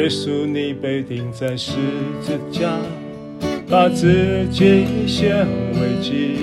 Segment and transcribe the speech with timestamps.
[0.00, 1.72] 耶稣，你被钉在十
[2.22, 2.70] 字架，
[3.68, 6.38] 把自己献为祭，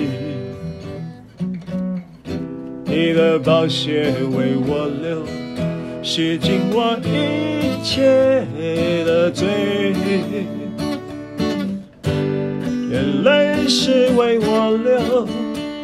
[2.84, 5.24] 你的宝血为我流，
[6.04, 8.46] 洗净我一切
[9.04, 9.48] 的罪，
[12.92, 15.26] 眼泪是为我流，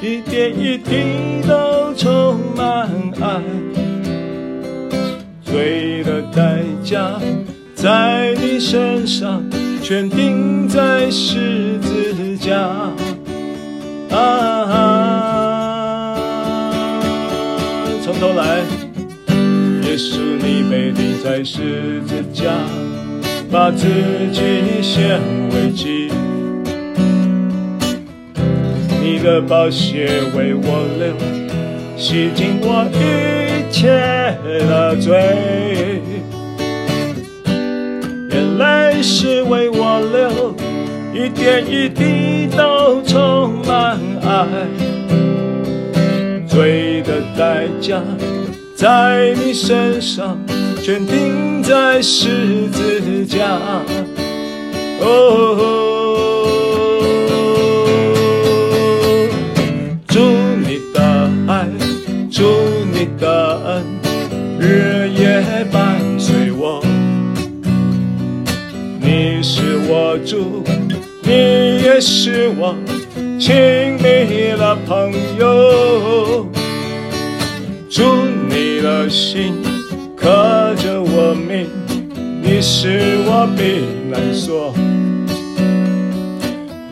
[0.00, 2.88] 一点一滴都充满
[3.20, 3.42] 爱，
[5.42, 7.20] 罪的代价。
[7.84, 9.44] 在你身上，
[9.82, 12.56] 全钉在十字架。
[14.10, 14.96] 啊，
[18.02, 18.60] 从头来，
[19.82, 22.54] 耶稣，你被钉在十字架，
[23.52, 23.86] 把自
[24.32, 24.40] 己
[24.80, 25.20] 献
[25.50, 26.10] 为祭，
[29.02, 31.14] 你的宝血为我流，
[31.98, 33.90] 洗净我一切
[34.66, 36.00] 的罪。
[38.58, 40.54] 泪是为我流，
[41.12, 44.46] 一点一滴都充满爱。
[46.46, 48.00] 罪的代价
[48.76, 50.38] 在你身上，
[50.82, 53.58] 全钉在十字架。
[55.00, 55.06] 哦，
[60.06, 60.20] 祝
[60.64, 61.02] 你的
[61.48, 61.66] 爱，
[62.30, 62.42] 祝
[62.92, 63.84] 你的恩，
[64.60, 65.93] 日夜伴
[69.86, 70.64] 我主，
[71.22, 71.30] 你
[71.82, 72.74] 也是我
[73.38, 73.54] 亲
[73.96, 76.46] 密的朋友。
[77.90, 78.02] 主
[78.48, 79.62] 你的心
[80.16, 81.68] 刻着我名，
[82.42, 84.72] 你使我避难所。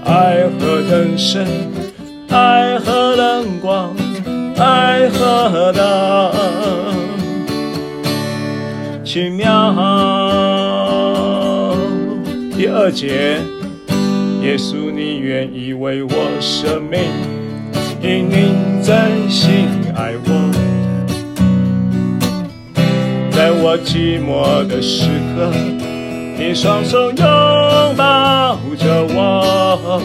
[0.05, 1.47] 爱何等深，
[2.29, 3.97] 爱何等广，
[4.57, 5.83] 爱何等
[9.05, 10.22] 奇妙。
[12.63, 13.41] 第二节，
[14.41, 17.01] 耶稣，你愿意为我舍命，
[18.01, 20.31] 因你真心爱我，
[23.33, 25.51] 在我寂寞的时刻，
[26.39, 30.01] 你双手拥抱着我，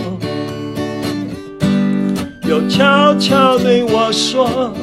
[2.49, 4.73] 又悄悄对我说，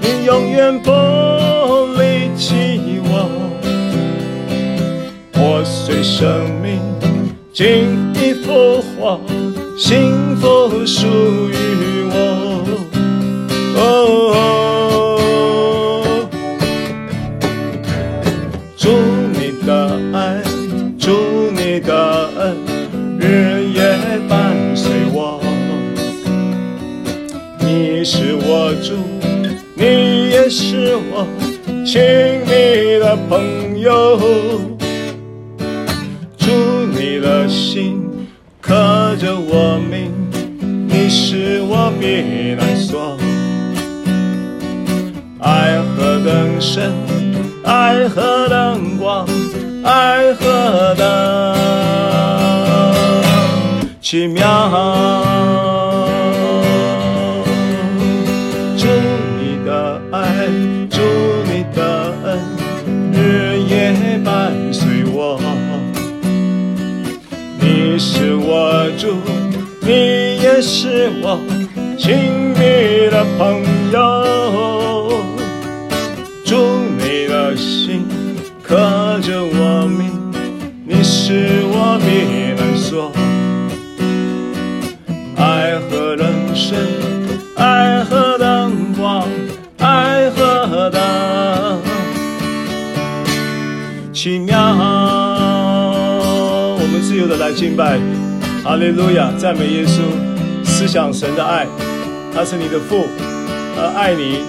[0.00, 0.90] 你永远不
[1.96, 3.30] 离弃我，
[5.30, 6.28] 破碎生
[6.60, 6.80] 命。
[7.60, 7.68] 尽
[8.14, 9.20] 一幅画，
[9.76, 10.46] 幸福
[10.86, 12.64] 属于我。
[13.76, 14.40] 哦，
[18.78, 18.88] 祝
[19.34, 19.70] 你的
[20.14, 20.40] 爱，
[20.98, 22.56] 祝你的恩，
[23.18, 23.78] 日夜
[24.26, 25.38] 伴随我。
[27.58, 28.94] 你是我主，
[29.74, 31.26] 你也是我
[31.84, 32.00] 亲
[32.46, 34.18] 密的朋友。
[42.00, 43.14] 别难说。
[45.38, 46.90] 爱何等深，
[47.62, 49.28] 爱何等广，
[49.84, 51.54] 爱何等
[54.00, 54.42] 奇妙。
[58.78, 58.86] 祝
[59.38, 60.48] 你的爱，
[60.88, 61.00] 祝
[61.44, 62.40] 你的恩，
[63.12, 65.38] 日夜伴随我。
[67.60, 69.16] 你是我主，
[69.82, 71.38] 你也是我。
[72.10, 72.18] 亲
[72.58, 73.62] 密的朋
[73.92, 75.22] 友。
[76.44, 76.56] 主
[76.98, 78.04] 你的心
[78.64, 78.76] 刻
[79.22, 80.10] 着我名，
[80.84, 83.12] 你是我避难所。
[85.36, 86.76] 爱和人生，
[87.54, 89.28] 爱和灯光，
[89.78, 91.00] 爱何等
[94.12, 94.58] 奇妙。
[96.74, 98.00] 我们自由的来敬拜，
[98.64, 100.00] 哈利路亚，赞美耶稣，
[100.64, 101.68] 思想神的爱，
[102.34, 103.06] 他是你的父，
[103.76, 104.44] 他爱你，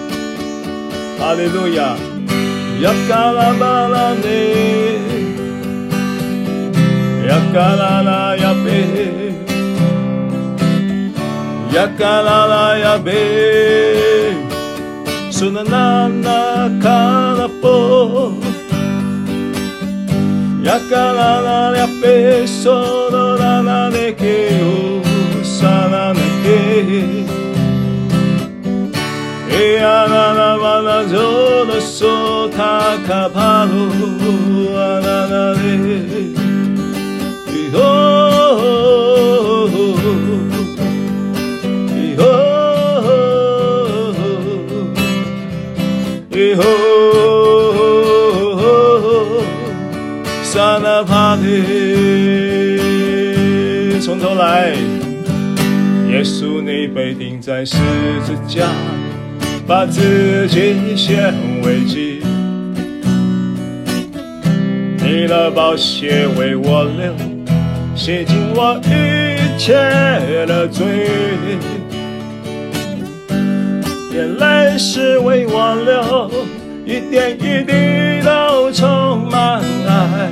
[1.20, 1.96] 哈利路亚。
[2.82, 4.26] 呀嘎啦巴啦呢，
[7.28, 8.70] 呀嘎啦啦呀贝，
[11.76, 13.12] 呀嘎啦啦呀贝，
[15.30, 18.34] 苏那那那卡拉波。
[20.64, 22.46] 呀嘎啦啦呀贝。
[22.48, 22.64] 嗦
[23.12, 25.02] 哆啦啦呢给呜
[25.44, 27.26] 沙啦呢给，
[29.84, 31.02] 啊啊啊啊啊！
[46.34, 46.80] 一路走
[50.52, 51.38] 来，走到了，啊啊啊啊！
[54.02, 54.74] 从头来，
[56.10, 57.78] 耶稣，你被钉在十
[58.26, 58.68] 字架。
[59.68, 62.22] 把自己献为祭，
[64.98, 67.14] 你的宝血为我流，
[67.96, 69.74] 洗净我一切
[70.46, 70.86] 的罪，
[74.14, 76.30] 眼泪是为我流，
[76.86, 80.30] 一点一滴都充满爱，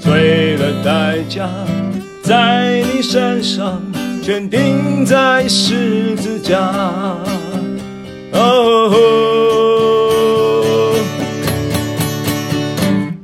[0.00, 1.46] 罪的代价
[2.22, 3.82] 在你身上。
[4.20, 6.70] 全钉在十字架，
[8.32, 8.92] 哦，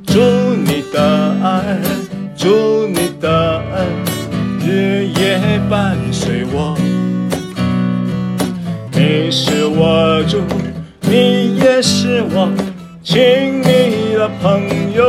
[0.07, 0.19] 祝
[0.55, 0.97] 你的
[1.43, 1.79] 爱，
[2.35, 3.85] 祝你的爱，
[4.65, 6.75] 日夜伴随我。
[8.91, 10.41] 你是我主，
[11.01, 12.49] 你也是我
[13.03, 15.03] 亲密的朋友，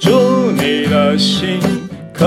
[0.00, 1.58] 祝你的心。
[2.12, 2.24] 刻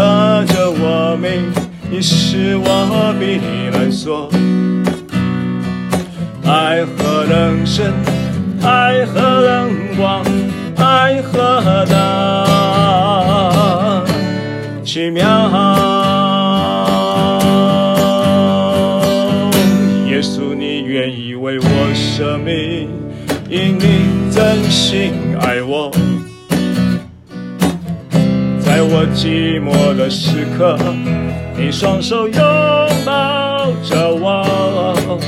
[0.47, 1.51] 着我名，
[1.89, 3.39] 你是我避
[3.71, 4.26] 难所。
[6.49, 7.93] 爱何等深，
[8.63, 10.23] 爱何等广，
[10.77, 11.95] 爱何等
[14.85, 15.27] 奇妙。
[20.07, 22.89] 耶稣，你愿意为我舍命，
[23.49, 25.11] 因你真心
[25.41, 25.91] 爱我。
[28.61, 30.77] 在我寂寞的时刻，
[31.57, 32.41] 你双手拥
[33.05, 35.19] 抱着我，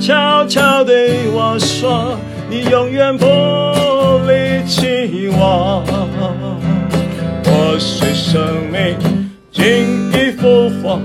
[0.00, 2.16] 悄悄对我说
[2.48, 3.26] ：“你永远不
[4.26, 5.82] 离弃我。”
[7.44, 8.40] 我是生
[8.70, 8.96] 命
[9.50, 11.00] 尽已复活，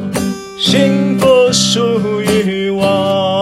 [0.60, 3.33] 幸福属于我。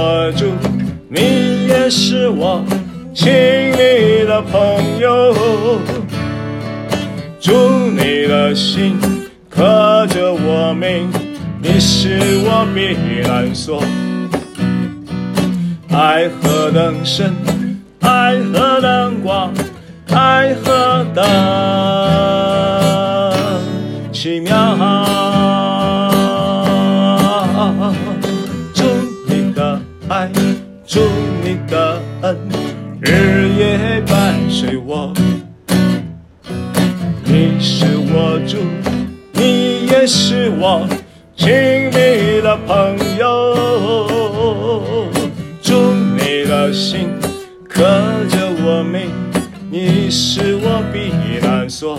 [0.00, 0.44] 我祝
[1.08, 2.64] 你也是我
[3.12, 3.32] 亲
[3.72, 5.34] 密的朋友，
[7.40, 7.50] 主
[7.90, 8.96] 你的心
[9.50, 11.10] 刻着我名，
[11.60, 12.94] 你是我避
[13.26, 13.82] 难所。
[15.90, 17.34] 爱何等深，
[17.98, 19.52] 爱何等广，
[20.12, 21.24] 爱何等
[24.12, 25.17] 奇妙。
[30.88, 31.00] 主。
[31.40, 32.36] 你的恩
[33.00, 35.12] 日夜伴随我，
[37.24, 38.58] 你是我主，
[39.32, 40.86] 你也是我
[41.36, 41.50] 亲
[41.86, 43.54] 密的朋友。
[45.62, 47.08] 主你的心
[47.66, 47.82] 刻
[48.28, 49.08] 着我名，
[49.70, 51.12] 你是我避
[51.46, 51.96] 难所。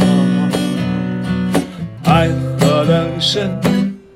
[2.04, 3.50] 爱何等深，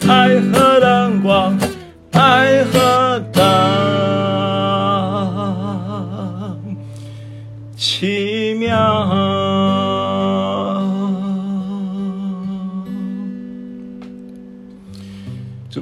[0.08, 1.58] 爱何等广，
[2.12, 3.83] 爱何等。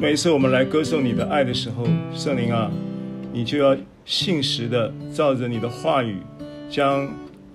[0.02, 2.72] 每次我们来歌颂你的爱的时候，圣灵啊，
[3.32, 6.16] 你就要信实的照着你的话语，
[6.72, 7.08] 将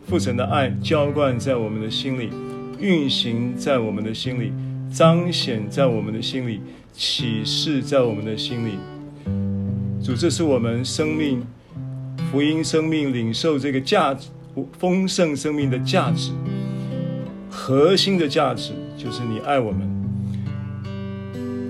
[0.06, 2.30] 父神的爱浇灌在我们的心里，
[2.78, 4.52] 运行在我们的心里，
[4.92, 6.60] 彰显在我们的心里，
[6.92, 8.78] 启示在我们的心里。
[10.00, 11.44] 主，这是我们生命
[12.30, 14.28] 福音生命领受这个价值。
[14.78, 16.30] 丰盛生命的价值，
[17.50, 19.40] 核心的价值就是你。
[19.40, 19.95] 爱我们。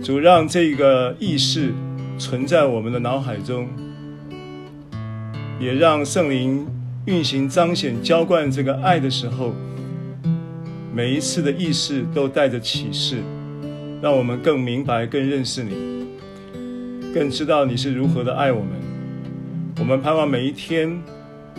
[0.06, 1.74] 主让这个意识
[2.16, 3.68] 存在我们的脑海中，
[5.58, 6.64] 也让圣灵
[7.06, 9.52] 运行、彰显、浇灌这个爱的时候，
[10.94, 13.16] 每一次的意识都带着启示，
[14.00, 16.06] 让我们更明白、更认识你，
[17.12, 18.70] 更知道你是如何的爱我们。
[19.80, 21.02] 我们盼望每一天，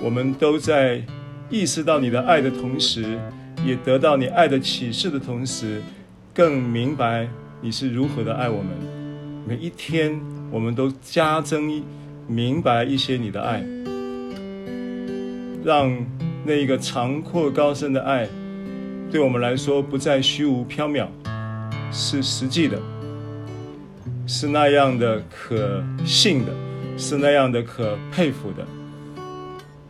[0.01, 1.03] 我们都在。
[1.49, 3.19] 意识到你的爱的同时，
[3.65, 5.81] 也得到你爱的启示的同时，
[6.33, 7.27] 更明白
[7.59, 8.71] 你是如何的爱我们。
[9.47, 10.19] 每一天，
[10.51, 11.83] 我们都加增
[12.27, 13.65] 明白一些你的爱，
[15.63, 15.91] 让
[16.45, 18.27] 那一个长阔高深的爱，
[19.09, 21.07] 对我们来说不再虚无缥缈，
[21.91, 22.77] 是实际的，
[24.27, 26.53] 是那样的可信的，
[26.95, 28.63] 是那样的可佩服的。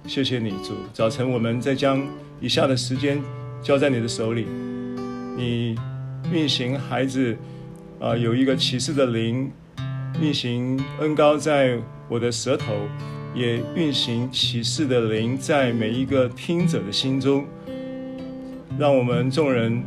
[0.05, 0.73] 谢谢你，主。
[0.93, 2.01] 早晨，我们再将
[2.39, 3.21] 以下的时间
[3.61, 4.47] 交在你的手里。
[5.35, 5.75] 你
[6.31, 7.35] 运行孩子，
[7.99, 9.51] 啊、有一个启示的灵，
[10.21, 11.77] 运行恩高在
[12.07, 12.73] 我的舌头，
[13.33, 17.45] 也运行启示的灵在每一个听者的心中。
[18.77, 19.83] 让我们众人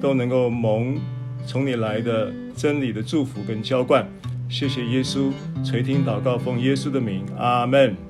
[0.00, 0.98] 都能够蒙
[1.46, 4.08] 从你来的真理的祝福跟浇灌。
[4.48, 5.30] 谢谢耶稣，
[5.62, 8.09] 垂听祷告，奉耶稣的名，阿门。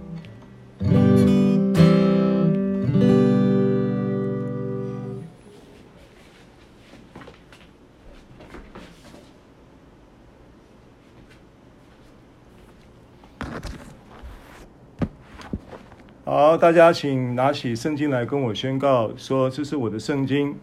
[16.43, 20.57] 好，大家请拿起圣经来跟我宣告说：“这是我的圣经。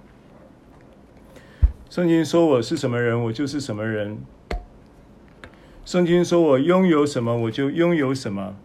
[1.88, 4.18] 圣经说我是什么人，我就是什么人。
[5.86, 8.56] 圣经说我拥有什么，我就拥有什么。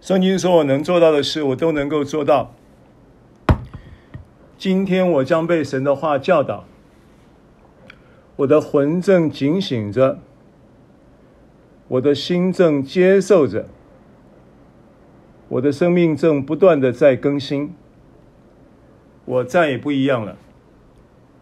[0.00, 2.52] 圣经说我能做到的事，我都能够做到。
[4.58, 6.64] 今天我将被神的话教导，
[8.34, 10.18] 我的魂正警醒着，
[11.86, 13.68] 我的心正接受着。”
[15.48, 17.74] 我的生命正不断的在更新，
[19.24, 20.36] 我再也不一样了，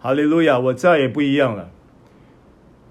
[0.00, 0.58] 哈利路亚！
[0.60, 1.70] 我再也不一样了，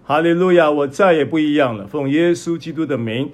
[0.04, 0.70] 哈利路亚！
[0.70, 1.88] 我再也不一样了。
[1.88, 3.32] 奉耶稣基督的名，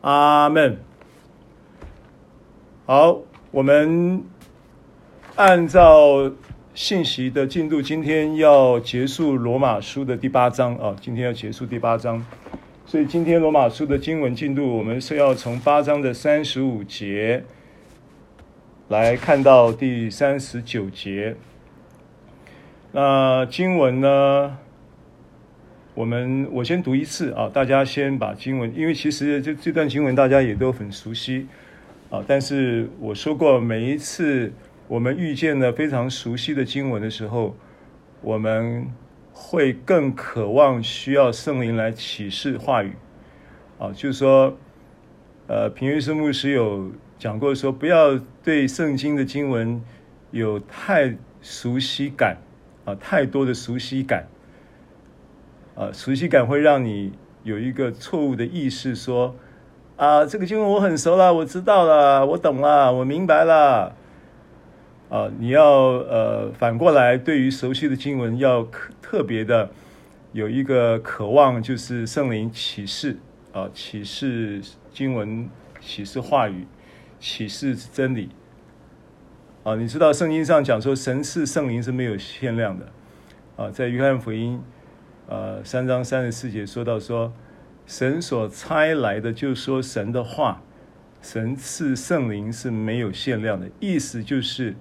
[0.00, 0.78] 阿门。
[2.84, 3.20] 好，
[3.52, 4.24] 我们
[5.36, 6.32] 按照
[6.74, 12.24] 信息的进度，今天要结束罗马书的第八章啊，今天要结束第八章。
[12.92, 17.42] 所以今天罗马书的经文进度，我们是要从八章的三十五节
[18.88, 21.34] 来看到第三十九节。
[22.92, 24.58] 那经文呢，
[25.94, 31.46] 我们我先读一次啊，大家先把经文，因为其实这这段经文大家也都很熟悉
[32.10, 32.22] 啊。
[32.28, 34.52] 但是我说过，每一次
[34.86, 37.56] 我们遇见了非常熟悉的经文的时候，
[38.20, 38.86] 我们。
[39.32, 42.94] 会更渴望需要圣灵来启示话语，
[43.78, 44.56] 啊，就是说，
[45.46, 49.82] 呃，平约瑟牧师有讲过说，不要对圣经的经文
[50.30, 52.36] 有太熟悉感，
[52.84, 54.28] 啊，太多的熟悉感，
[55.74, 57.12] 啊，熟悉感会让你
[57.42, 59.34] 有一个错误的意识，说，
[59.96, 63.96] 啊，这个经文我很熟了，我知道了，我懂了，我明白了。
[65.12, 68.66] 啊，你要呃反过来，对于熟悉的经文要
[69.02, 69.70] 特别的
[70.32, 73.18] 有一个渴望，就是圣灵启示
[73.52, 75.46] 啊，启示经文，
[75.82, 76.66] 启示话语，
[77.20, 78.30] 启示真理。
[79.64, 82.90] 啊，你知道圣经上讲说，神赐圣灵是没有限量的。
[83.56, 84.62] 啊，在约翰福音
[85.28, 87.30] 呃三章三十四节说到说，
[87.86, 90.62] 神所差来的就说神的话，
[91.20, 94.74] 神赐圣灵是没有限量的，意思就是。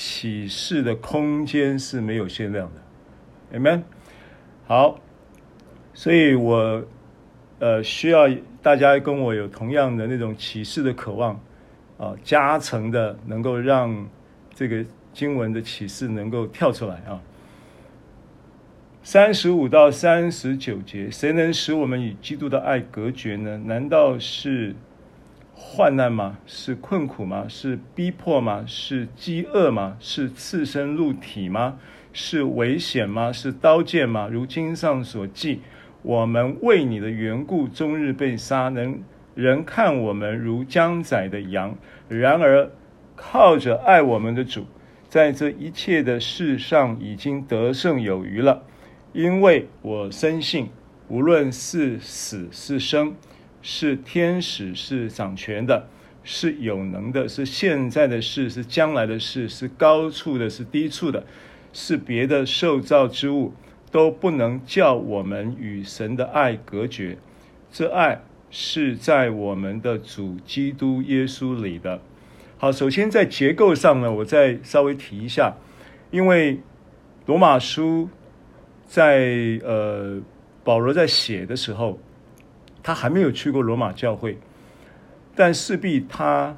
[0.00, 3.82] 启示的空间是没有限量的，Amen。
[4.64, 5.00] 好，
[5.92, 6.84] 所以我
[7.58, 8.28] 呃需要
[8.62, 11.40] 大家跟我有同样的那种启示的渴望
[11.98, 14.08] 啊，加成的能够让
[14.54, 17.20] 这个经文的启示能够跳出来啊。
[19.02, 23.58] 三十五到三十九节，谁能使我们与基督的爱隔绝呢？
[23.64, 24.76] 难道是？
[25.60, 26.38] 患难吗？
[26.46, 27.44] 是困苦吗？
[27.48, 28.64] 是逼迫吗？
[28.64, 29.96] 是饥饿吗？
[29.98, 31.78] 是刺身露体吗？
[32.12, 33.32] 是危险吗？
[33.32, 34.28] 是刀剑吗？
[34.30, 35.60] 如经上所记，
[36.02, 39.02] 我们为你的缘故，终日被杀，能
[39.34, 41.76] 人看我们如将宰的羊。
[42.08, 42.70] 然而
[43.16, 44.64] 靠着爱我们的主，
[45.08, 48.62] 在这一切的事上已经得胜有余了，
[49.12, 50.68] 因为我深信，
[51.08, 53.14] 无论是死是生。
[53.70, 55.86] 是天使，是掌权的，
[56.24, 61.22] 是有能的，是现在的事，是将来的事，是高处的，是低处的，
[61.74, 63.52] 是别的受造之物，
[63.90, 67.18] 都不能叫我们与神的爱隔绝。
[67.70, 72.00] 这爱是在我们的主基督耶稣里的。
[72.56, 75.54] 好，首先在结构上呢，我再稍微提一下，
[76.10, 76.58] 因为
[77.26, 78.08] 罗马书
[78.86, 80.22] 在呃
[80.64, 82.00] 保罗在写的时候。
[82.88, 84.38] 他还没有去过罗马教会，
[85.34, 86.56] 但势必他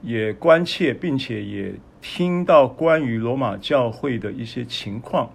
[0.00, 5.32] 也关切，并且也听到关于罗马教会的一些情况，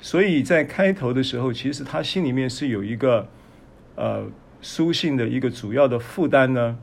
[0.00, 3.28] 所以在开头的时候，其实他心里面是有一个
[3.96, 4.24] 呃
[4.62, 6.78] 书信的一个主要的负担呢，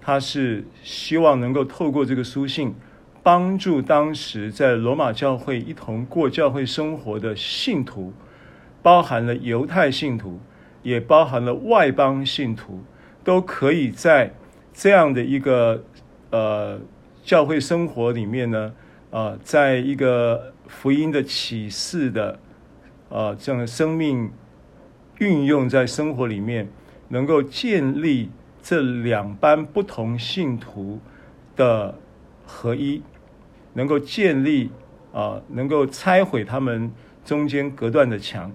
[0.00, 2.74] 他是希望能够透过这个书信，
[3.22, 8.14] 帮助当时在罗马教会一同过教会生活的信徒，
[8.82, 10.40] 包含了犹太信徒。
[10.86, 12.80] 也包含了外邦信徒，
[13.24, 14.32] 都可以在
[14.72, 15.82] 这样的一个
[16.30, 16.78] 呃
[17.24, 18.72] 教会生活里面呢，
[19.10, 22.38] 呃，在一个福音的启示的
[23.08, 24.30] 啊、呃、这样的生命
[25.18, 26.68] 运用在生活里面，
[27.08, 28.30] 能够建立
[28.62, 31.00] 这两班不同信徒
[31.56, 31.98] 的
[32.44, 33.02] 合一，
[33.72, 34.70] 能够建立
[35.12, 36.92] 啊，能够拆毁他们
[37.24, 38.52] 中间隔断的墙。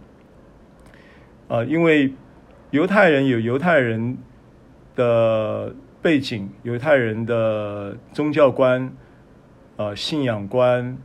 [1.50, 2.14] 啊，因为
[2.72, 4.18] 犹太人有犹太人
[4.96, 8.92] 的背景，犹太人的宗教观、
[9.76, 10.98] 啊信仰观、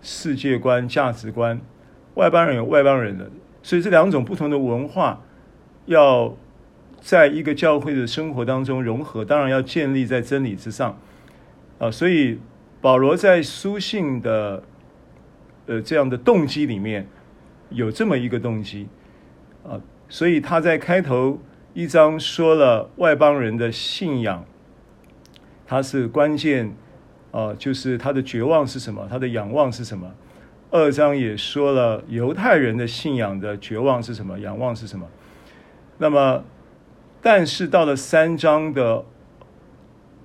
[0.00, 1.60] 世界观、价值观，
[2.14, 3.30] 外邦人有外邦人的，
[3.62, 5.22] 所以这两种不同的文化
[5.84, 6.34] 要
[7.00, 10.98] 在一个教会的生活当中融合，当然要建立在真理之上
[11.78, 12.38] 啊，所以
[12.80, 14.62] 保罗在书信的
[15.66, 17.06] 呃这样的动机里面
[17.68, 18.88] 有这么一个动机
[19.62, 21.40] 啊，所以他在开头
[21.72, 24.44] 一章说了外邦人的信仰，
[25.66, 26.76] 他是关键
[27.30, 30.12] 啊，就是他的绝望是什么，他的仰望是什么。
[30.70, 35.08] 二章也说了犹太人的信仰的绝望是什么，仰望是什么。
[35.96, 36.44] 那么。
[37.22, 39.04] 但是到了三章的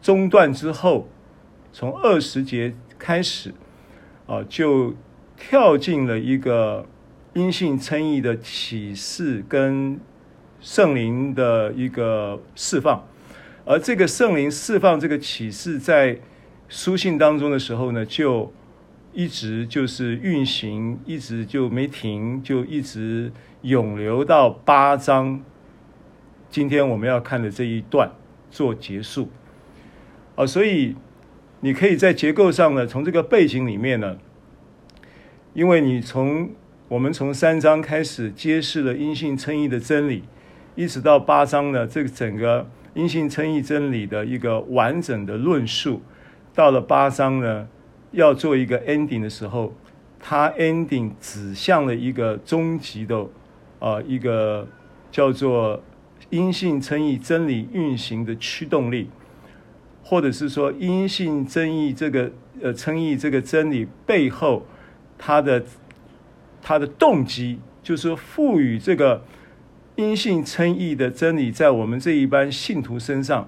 [0.02, 1.10] 中段之后，
[1.74, 3.54] 从二十节开始，
[4.28, 4.96] 啊，就
[5.36, 6.86] 跳进了一个
[7.36, 10.00] 因信称义的启示跟
[10.62, 13.06] 圣灵的一个释放，
[13.66, 16.18] 而这个圣灵释放这个启示在
[16.70, 18.54] 书信当中的时候呢，就
[19.12, 25.44] 一直就是运行，一直就没停，就一直涌流到八章。
[26.50, 28.10] 今天我们要看的这一段
[28.50, 29.28] 做结束，
[30.36, 30.96] 啊，所以
[31.60, 34.18] 你可以在结构上呢，从这个背景里面呢，
[35.54, 36.50] 因为你从
[36.96, 40.24] 我们从三章开始揭示了因信称义的真理，
[40.76, 46.02] 一直到八章呢，这个整个因信称义真理的一个完整的论述，
[46.54, 47.68] 到了八章呢，
[48.12, 49.74] 要做一个 ending 的时候，
[50.22, 53.28] 它 ending 指向了一个终极的
[53.80, 54.66] 啊一个
[55.12, 55.84] 叫做。
[56.30, 59.10] 因信称义真理运行的驱动力，
[60.02, 62.32] 或者是说因信称义这个
[62.62, 64.66] 呃称义这个真理背后，
[65.18, 65.64] 它的
[66.66, 69.24] 他的动机，就是说赋予这个
[69.96, 73.48] 因信称义的真理在我们这一班信徒身上，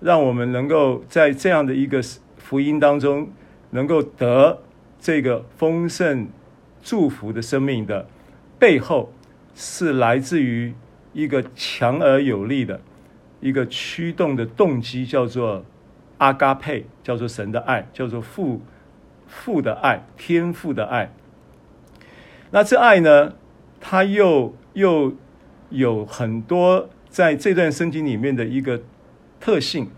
[0.00, 2.02] 让我们能够在这样的一个
[2.38, 3.28] 福音当中，
[3.72, 4.62] 能够得
[4.98, 6.28] 这个丰盛
[6.82, 8.08] 祝福的生命的
[8.58, 9.12] 背后，
[9.54, 10.72] 是来自于。
[11.16, 12.80] 一个强而有力的
[13.38, 15.64] 一个驱动的动机，叫做
[16.18, 18.60] 阿嘎佩，叫做神的爱，叫做父
[19.28, 21.12] 父的爱，天父的爱。
[22.54, 23.34] 那这爱呢，
[23.80, 25.12] 它又又
[25.70, 28.80] 有很多在这段圣经里面的一个
[29.40, 29.90] 特性。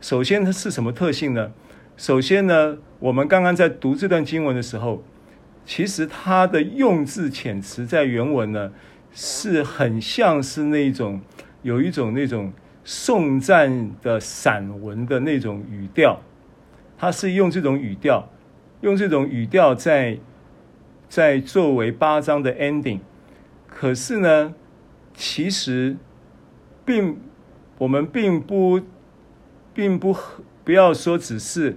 [0.00, 1.52] 首先，它是什么特性呢？
[1.98, 5.04] 首先呢，我们刚刚在读这段经文的时候，
[5.66, 8.72] 其实它的用字遣词在原文呢。
[9.12, 11.20] 是很像是那种
[11.62, 12.52] 有一种那种
[12.84, 16.20] 颂赞的散文的那种语调，
[16.96, 18.28] 它是用这种语调，
[18.82, 20.16] 用这种语调在
[21.10, 23.00] 在作为八章的 ending。
[23.66, 24.54] 可是呢，
[25.12, 25.96] 其实
[26.86, 27.18] 并
[27.76, 28.80] 我们并不
[29.74, 30.16] 并不
[30.64, 31.76] 不要说只是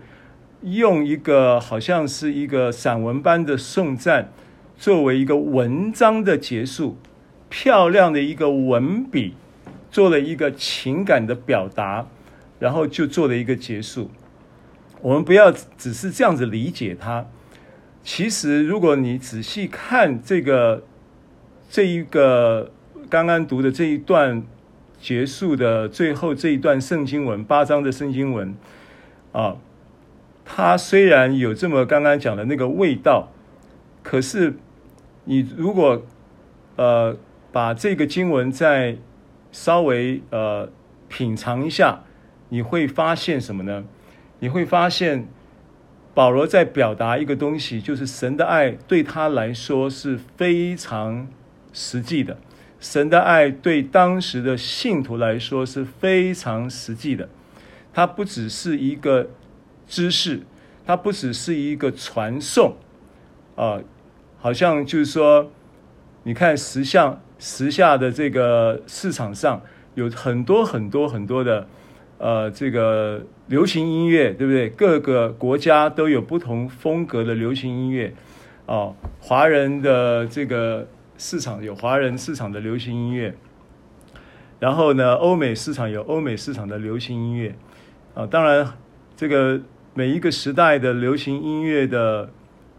[0.61, 4.31] 用一个好像是一个散文般的颂赞
[4.77, 6.97] 作为一个文章的结束。
[7.49, 9.35] 漂亮的一个文笔，
[9.91, 12.07] 做了一个情感的表达，
[12.59, 14.09] 然后就做了一个结束。
[15.01, 17.27] 我们不要只是这样子理解它。
[18.03, 20.83] 其实，如果你仔细看这个
[21.69, 22.71] 这一个
[23.09, 24.43] 刚刚读的这一段
[24.99, 28.53] 结束的最后这一段圣经文，八章的圣经文
[29.31, 29.57] 啊，
[30.43, 33.31] 它虽然有这么刚刚讲的那个味道，
[34.03, 34.53] 可是
[35.25, 36.05] 你如果
[36.75, 37.17] 呃。
[37.53, 38.97] 把这个经文再
[39.51, 40.67] 稍微呃
[41.07, 42.01] 品尝一下，
[42.49, 43.85] 你会发现什么呢？
[44.39, 45.27] 你会发现
[46.13, 51.27] 保罗在表达一个东西，就是神的爱对他来说是非常
[51.71, 52.37] 实际的，
[52.79, 57.29] 神的爱对当时的信徒来说是非常实际的。
[57.93, 59.29] 它不只是一个
[59.87, 60.41] 知识，
[60.85, 62.77] 它不只是一个传送，
[63.55, 63.79] 啊、
[64.39, 65.51] 好像就是说，
[66.23, 67.19] 你看时下。
[67.39, 69.61] 时下的这个市场上
[69.95, 71.67] 有很多很多很多的，
[72.17, 74.69] 呃，这个流行音乐，对不对？
[74.69, 78.13] 各个国家都有不同风格的流行音乐，
[78.65, 83.35] 哦，华人的这个市场有华人市场的流行音乐，
[84.59, 87.55] 然后呢，欧美市场有欧美市场的流行音乐，
[88.13, 88.73] 啊，当然，
[89.15, 89.61] 这个
[89.93, 92.29] 每一个时代的流行音乐的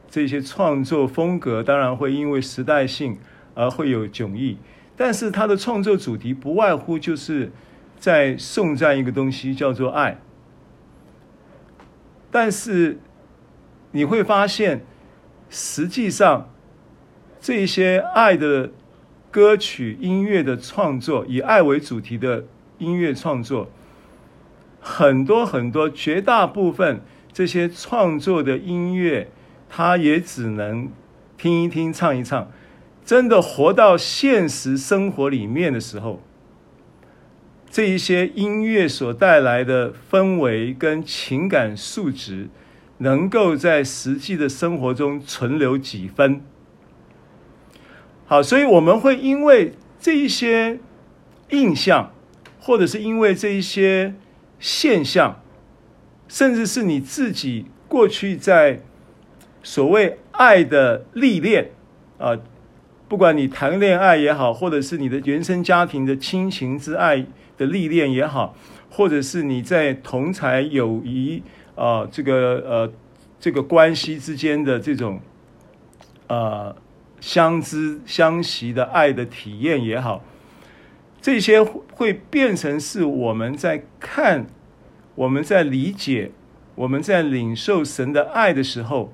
[0.09, 3.19] 这些创作风格，当然会因为时代性。
[3.57, 4.59] 而会有迥异，
[4.97, 7.53] 但是他的创作主题不外乎就是
[8.01, 10.19] 在颂赞一个东西，叫做爱。
[12.35, 12.99] 但是
[13.93, 14.85] 你会发现，
[15.49, 16.51] 实际上
[17.41, 18.73] 这些爱的
[19.31, 22.45] 歌曲、音乐的创作，以爱为主题的
[22.79, 23.71] 音乐创作，
[24.81, 29.31] 很多很多，绝大部分这些创作的音乐，
[29.69, 30.91] 它也只能
[31.39, 32.51] 听一听、唱一唱。
[33.05, 36.21] 真的活到现实生活里面的时候，
[37.75, 42.47] 这一些音乐所带来的氛围跟情感素质，
[42.99, 46.41] 能够在实际的生活中存留几分？
[48.27, 50.79] 好，所以我们会因为这一些
[51.51, 52.13] 印象，
[52.61, 54.15] 或者是因为这一些
[54.61, 55.43] 现象，
[56.29, 58.83] 甚至是你自己过去在
[59.65, 61.73] 所谓爱的历练
[62.19, 62.39] 啊。
[63.09, 68.57] 不管你谈恋爱也好，或者是你的原生家庭的亲情之爱的历练也好，
[68.91, 71.43] 或者是你在同才友谊
[71.75, 72.93] 啊、这个呃
[73.41, 75.21] 这个关系之间的这种
[76.29, 76.75] 呃
[77.21, 80.23] 相知相惜的爱的体验也好，
[81.21, 84.47] 这些会变成是我们在看、
[85.15, 86.31] 我们在理解、
[86.75, 89.13] 我们在领受神的爱的时候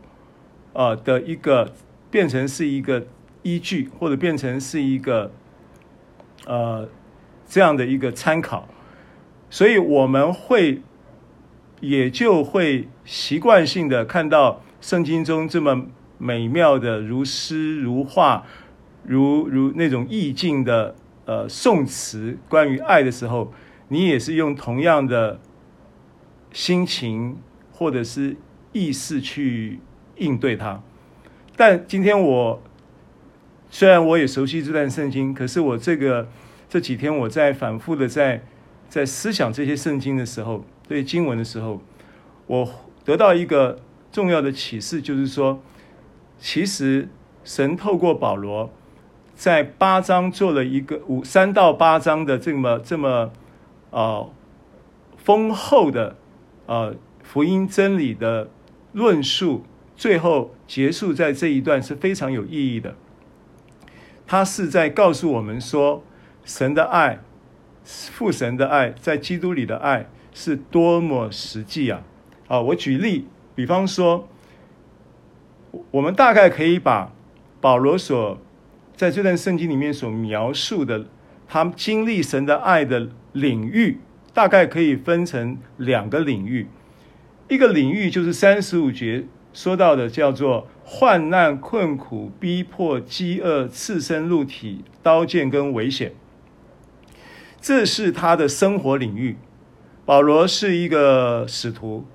[0.72, 1.72] 啊、的一个
[2.10, 3.06] 变成是一个。
[3.42, 5.32] 依据或者变成是一个，
[6.44, 6.86] 呃，
[7.50, 8.68] 这样的一个参考，
[9.50, 10.80] 所以我们会
[11.80, 15.86] 也就会习惯性的看到圣经中这么
[16.16, 18.44] 美妙的如诗如画，
[19.02, 23.52] 如如那种意境的呃宋词，关于爱的时候，
[23.88, 25.40] 你也是用同样的
[26.52, 27.36] 心情
[27.72, 28.36] 或者是
[28.72, 29.80] 意识去
[30.18, 30.80] 应对它。
[31.56, 32.62] 但今天我。
[33.72, 36.26] 虽然我也熟悉这段圣经，可是我这个
[36.70, 38.44] 这几天我在反复的在
[38.88, 41.82] 在思想这些圣经的时候，对经文的时候，
[42.46, 42.68] 我
[43.04, 43.80] 得到一个
[44.12, 45.60] 重要的启示，就是说，
[46.38, 47.08] 其实
[47.42, 48.70] 神透过保罗
[49.34, 53.32] 在八章做了一个五三到八章的这么这么
[53.90, 54.26] 啊、
[55.16, 56.16] 丰厚的、
[56.66, 58.48] 呃、福音真理的
[58.92, 59.64] 论述，
[59.96, 62.94] 最后结束在这一段是非常有意义的。
[64.24, 66.04] 他是在告诉我们说，
[66.50, 67.20] 神的爱，
[67.84, 72.02] 父神的爱，在基督里的爱是多么实际啊！
[72.48, 74.28] 啊，我举例，比方说，
[75.92, 77.12] 我们大概可以把
[77.60, 78.36] 保罗所
[78.96, 81.06] 在这段圣经里面所描述的
[81.46, 84.00] 他经历神的爱的领域，
[84.34, 86.66] 大概可以分成两个领域，
[87.48, 90.66] 一个领域就是三十五节说到的，叫做。
[90.92, 96.10] 患难、困苦、逼迫、饥饿、刺身露体、刀剑跟危险，
[97.60, 99.36] 这是他的生活领域。
[100.06, 102.06] 保罗是一个使徒，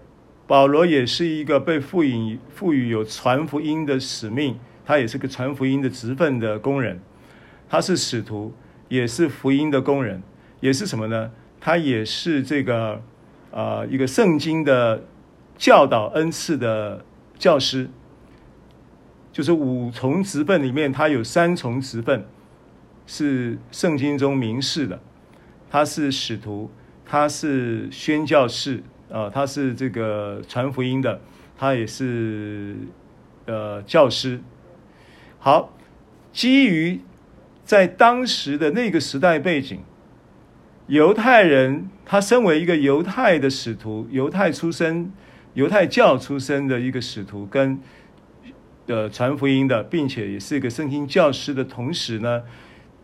[0.48, 7.00] 保罗也是一个被赋予赋予有传福音的使命，他也是个传福音的职分的工人。
[7.70, 8.54] 他是使徒，
[8.90, 10.22] 也是福音的工人，
[10.60, 11.32] 也是什么呢？
[11.60, 13.02] 他也是这个
[13.52, 15.04] 啊、一个圣经的
[15.58, 17.06] 教导恩赐的
[17.38, 17.90] 教师。
[19.32, 22.26] 就是五重职分里面，他有三重职分
[23.06, 25.00] 是圣经中明示的。
[25.70, 26.72] 他是使徒，
[27.06, 31.20] 他是宣教士，啊，他是这个传福音的，
[31.58, 32.76] 他也是
[33.46, 34.40] 呃教师。
[35.40, 35.78] 好，
[36.32, 37.02] 基于
[37.64, 39.80] 在当时的那个时代背景，
[40.88, 45.12] 犹太人他身为一个犹太的使徒，犹太出身、
[45.54, 47.80] 犹太教出身的一个使徒，跟
[48.88, 52.44] 呃传福音的，并且也是一个圣经教师的同时呢，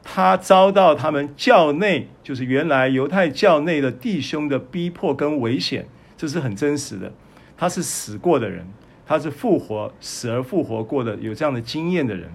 [0.03, 5.87] 他遭到他们教内，就是原来犹太教内的弟兄的逼迫跟危险，
[6.17, 7.11] 这是很真实的。
[7.57, 8.65] 他是死过的人，
[9.05, 12.29] 他是复活死而复活过的，有这样的经验的人，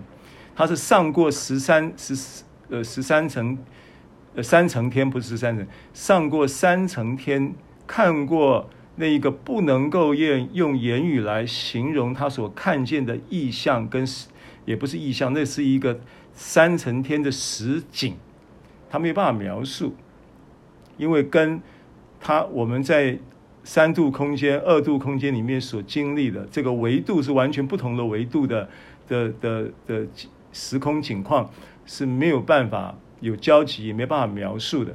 [0.55, 3.59] 他是上过十三十呃十三层
[4.35, 7.55] 呃三层天，不是十三层，上过三层天，
[7.87, 8.69] 看过。
[8.99, 14.07] 那一个不能够用用言语来形容他所看见的异象，跟
[14.65, 16.01] 也不是异象，那是一个
[16.37, 18.15] 三层天的实景，
[18.89, 19.97] 他没办法描述，
[20.99, 21.61] 因为跟
[22.21, 23.19] 他我们在
[23.65, 28.69] 三度空间、二度空间里面所经历的这个维度是完全不同的维度的
[29.09, 30.07] 的的的，的
[30.53, 31.51] 时空景况
[31.87, 34.95] 是没有办法有交集，也没办法描述的。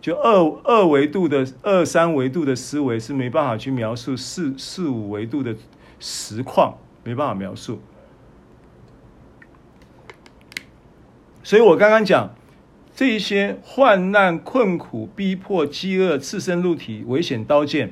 [0.00, 5.54] 就二二维度的二三维度的思维是没办法去描述四四五维度的
[5.98, 7.80] 实况，没办法描述。
[11.50, 12.32] 所以我刚刚讲
[12.94, 17.90] 这一些患难、困苦、逼迫、饥饿、刺身露体、危险、刀剑，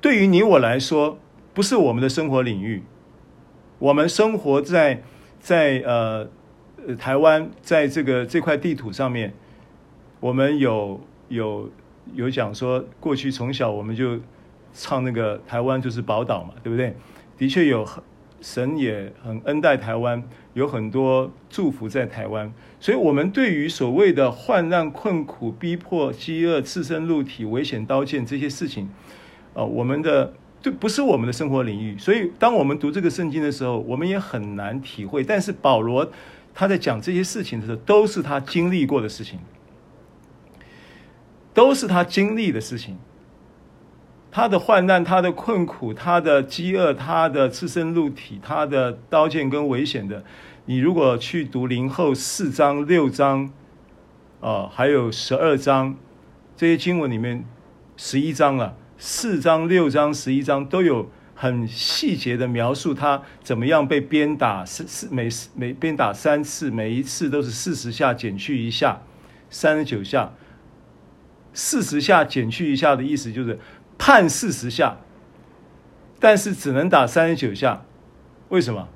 [0.00, 1.18] 对于你我来说，
[1.52, 2.82] 不是我们的生活领域。
[3.78, 5.02] 我们生活在
[5.38, 6.26] 在呃
[6.98, 9.34] 台湾，在这个这块地图上面，
[10.18, 11.70] 我们有有
[12.14, 14.18] 有讲说，过去从小我们就
[14.72, 16.96] 唱那个台湾就是宝岛嘛，对不对？
[17.36, 17.86] 的确有
[18.40, 20.22] 神也很恩待台湾，
[20.58, 28.90] 有很多祝福在台湾，所以我们对于所谓的患难困苦、逼迫、饥饿、赤身露体、危险刀剑这些事情，
[29.54, 30.34] 呃，我们的。
[30.60, 35.22] 这不是我们的生活领域，所以当我们读这个圣经的时候，我们也很难体会。
[35.22, 36.10] 但是保罗
[36.52, 39.38] 他在讲这些事情的时候，都是他经历过的事情，
[41.54, 42.98] 都是他经历的事情。
[44.30, 50.22] 他的患难、他的困苦、他的饥饿、他的赤身露体、他的刀剑跟危险的，
[50.66, 53.50] 你如果去读林后四章、六章，
[54.40, 55.96] 啊、还有十二章
[56.56, 57.44] 这些经文里面，
[57.96, 58.76] 十一章了。
[59.00, 69.00] 四章、六章、十一章都有很细节的描述，他怎么样被鞭打，四四每每鞭打三次，每一次都是四十下减去一下，
[69.48, 70.32] 三十九下。
[71.54, 73.58] 四十下减去一下的意思就是
[73.98, 74.96] 判四十下，
[76.18, 77.82] 但是只能打三十九下，
[78.48, 78.88] 为什么？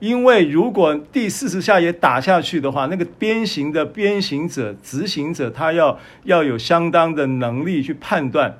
[0.00, 8.58] 因为如果第四十下也打下去的话，那个鞭刑的鞭刑者、执行者，他要要有相当的能力去判断，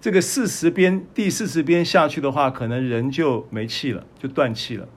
[0.00, 4.88] 这个四十鞭第四十鞭下去的话，可能人就没气了，就断气了，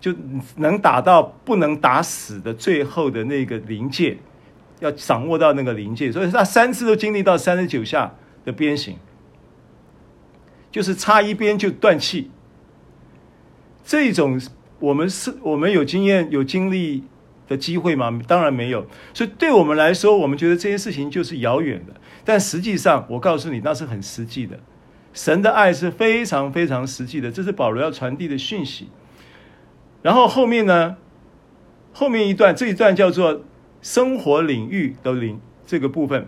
[0.00, 0.14] 就
[0.56, 4.16] 能打到不能打死的最后的那个临界，
[4.78, 8.96] 要掌握到那个临界，所以他三次都经历到三十九下的鞭刑，
[10.70, 12.30] 就是差一鞭就断气，
[13.84, 14.40] 这种。
[14.80, 17.04] 我们是，我们有经验、有经历
[17.46, 18.18] 的机会吗？
[18.26, 18.86] 当然没有。
[19.12, 21.92] 所以对我们来说，我们觉得这些事情就是遥远的。
[22.24, 24.58] 但实际上，我告诉你，那是很实际的。
[25.12, 28.88] 神的爱是非常非常实际的，这是保罗要传递的讯息。
[30.00, 30.96] 然后后面呢，
[31.92, 33.42] 后面一段，这一段叫做
[33.82, 36.26] 生活领域的领这个部分。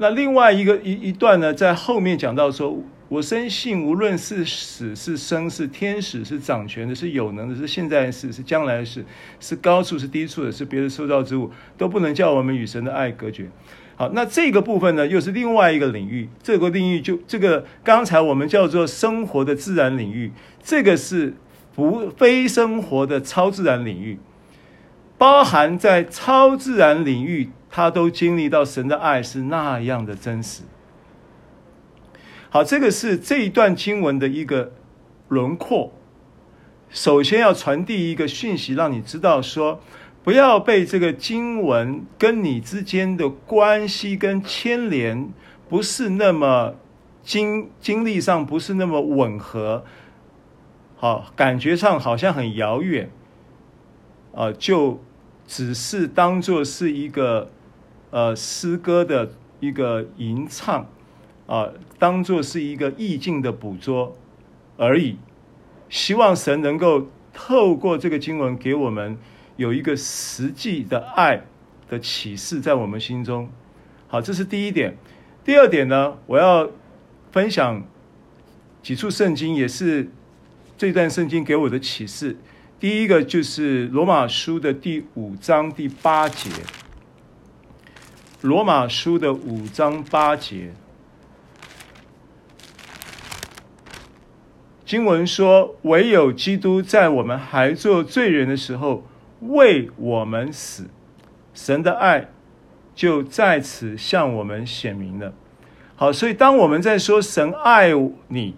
[0.00, 2.82] 那另外一个一一段呢，在后面讲到说。
[3.10, 9.04] 我深信，无论是死是生，是天使是掌权的，是有能的，是现在的事，是将来的事，
[9.40, 13.50] 是高处是低处的，是别的受造之物，都不能叫我们与神的爱隔绝。
[13.96, 16.28] 好，那这个部分呢，又是另外一个领域。
[16.40, 20.30] 这个领域就这个刚才我们叫做生活的自然领域，
[20.62, 21.34] 这个是
[21.74, 24.20] 不非生活的超自然领域，
[25.18, 30.64] 包含在超自然领域，他都经历到神的爱是那样的真实。
[32.50, 34.72] 好，这个是这一段经文的一个
[35.28, 35.92] 轮廓。
[36.88, 39.80] 首先要传递一个讯息，让你知道说，
[40.24, 45.30] 不要被这个经文跟你之间的关系跟牵连
[45.68, 46.74] 不是那么
[47.22, 49.84] 经经历上不是那么吻合，
[50.96, 53.08] 好，感觉上好像很遥远，
[54.34, 55.00] 啊，就
[55.46, 57.48] 只是当做是一个
[58.10, 60.86] 呃诗歌的一个吟唱。
[61.46, 61.68] 啊，
[61.98, 64.16] 当做是一个意境的捕捉
[64.76, 65.16] 而已。
[65.88, 69.18] 希望神能够透过这个经文给我们
[69.56, 71.42] 有一个实际的爱
[71.88, 73.50] 的启示在我们心中。
[74.06, 74.96] 好，这是第一点。
[75.44, 76.70] 第二点呢，我要
[77.32, 77.82] 分享
[78.80, 80.08] 几处圣经，也是
[80.78, 82.36] 这段圣经给我的启示。
[82.78, 86.48] 第一个就是罗马书的第五章第八节。
[88.42, 90.72] 罗马书的五章八节。
[94.86, 99.06] 经文说：“唯有基督在我们还做罪人的时候
[99.40, 100.88] 为我们死，
[101.52, 102.30] 神的爱
[102.94, 105.34] 就在此向我们显明了。”
[105.94, 107.90] 好，所以当我们在说神爱
[108.28, 108.56] 你，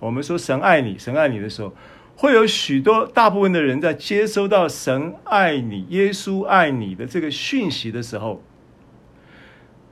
[0.00, 1.72] 我们说神爱你，神爱你的时候，
[2.16, 8.42] 会有许多大部分的人在接收到神爱你、耶稣爱你的这个讯息的时候，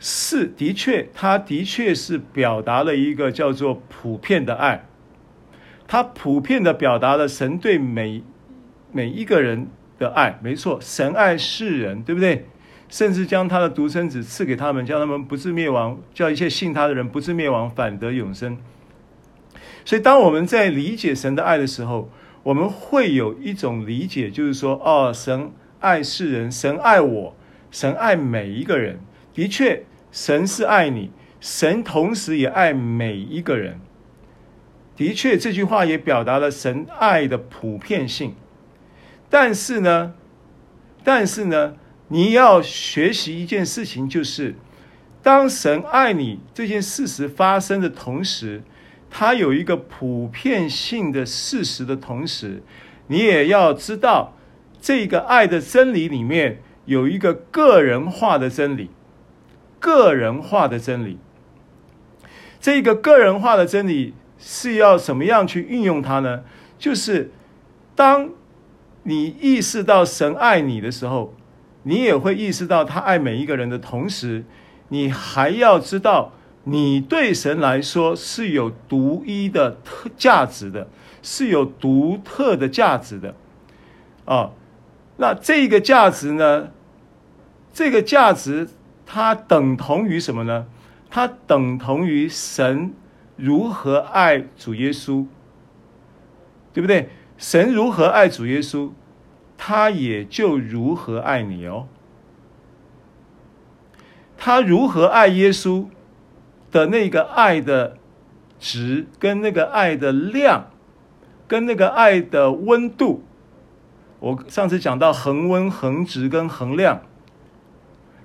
[0.05, 4.85] 是的确，他的确是表达了一个叫做普遍的爱。
[5.87, 8.25] 他普遍的表达了神对每
[8.91, 9.69] 每一个人
[10.01, 12.47] 的爱，没错，神爱世人，对不对？
[12.89, 18.59] 甚至将他的独生子赐给他们，叫他们不至灭亡，叫一切信他的人不至灭亡，反得永生。
[19.85, 22.11] 所以，当我们在理解神的爱的时候，
[22.43, 27.37] 我们会有一种理解，就是说，哦，神爱世人，神爱我，
[27.71, 28.99] 神爱每一个人。
[29.35, 33.81] 的确，神是爱你，神同时也爱每一个人。
[34.95, 38.35] 的确，这句话也表达了神爱的普遍性。
[39.31, 40.13] 但是呢，
[41.03, 41.75] 但是呢，
[42.09, 44.55] 你要学习一件事情，就是
[45.23, 48.63] 当神爱你这件事实发生的同时，
[49.09, 52.63] 它有一个普遍性的事实的同时，
[53.07, 54.37] 你也要知道，
[54.79, 58.91] 这个爱的真理里面有一个个人化的真理，
[59.83, 61.19] 个人化的真理。
[62.61, 66.45] 这个个人化的真理是要怎么样去运用它呢？
[66.79, 67.33] 就是
[67.97, 68.31] 当
[69.03, 71.35] 你意识到神爱你的时候，
[71.83, 74.45] 你也会意识到他爱每一个人的同时。
[74.89, 76.33] 你还要知道，
[76.65, 80.87] 你对神来说是有独一的特价值的，
[81.23, 83.35] 是有独特的价值的，
[84.27, 84.51] 啊，
[85.17, 86.69] 那这个价值呢？
[87.73, 88.69] 这个价值
[89.07, 90.67] 它等同于什么呢？
[91.11, 92.93] 它等同于神
[93.37, 95.27] 如何爱主耶稣，
[96.73, 97.11] 对不对？
[97.37, 98.93] 神如何爱主耶稣，
[99.59, 101.89] 他也就如何爱你哦。
[104.37, 105.87] 他如何爱耶稣
[106.71, 107.97] 的那个爱的
[108.59, 110.71] 值，跟那个爱的量，
[111.47, 113.25] 跟那个爱的温度，
[114.21, 117.03] 我上次讲到恒温、恒值跟恒量，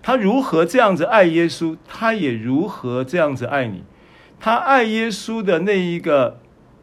[0.07, 3.83] 他如何这样子爱耶稣，他也如何这样子爱你。
[4.39, 6.39] 他爱耶稣的那一个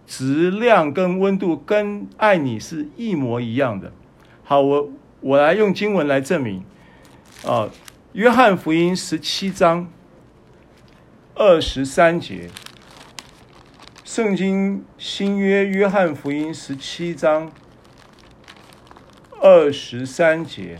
[0.06, 3.90] 质量跟温度，跟爱你是一模一样的。
[4.42, 4.90] 好，我
[5.22, 6.62] 我来用经文来证明
[7.46, 7.70] 啊。
[8.12, 9.90] 约翰福音十七章
[11.34, 12.50] 二十三节，
[14.04, 17.50] 圣经新约约翰福音十七章
[19.40, 20.76] 二十三节，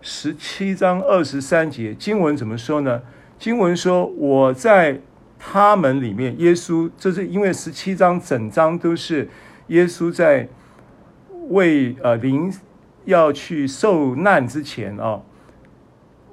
[0.00, 3.02] 十七章二十三节经文怎么说呢？
[3.38, 5.00] 经文说：“我在
[5.38, 9.28] 他们里面。”耶稣，这是因为十七章整章都是
[9.68, 10.48] 耶稣在
[11.48, 12.52] 为呃临
[13.04, 15.04] 要去受难之前啊。
[15.04, 15.22] 哦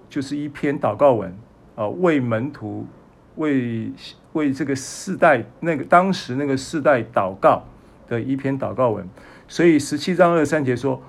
[0.09, 1.37] 就是一篇祷告文，
[1.75, 2.87] 啊，为门徒，
[3.35, 3.91] 为
[4.31, 7.61] 为这个世代那个当时那个世代祷告
[8.07, 9.07] 的一篇祷告文。
[9.49, 11.03] 所以十七章二十三节说：“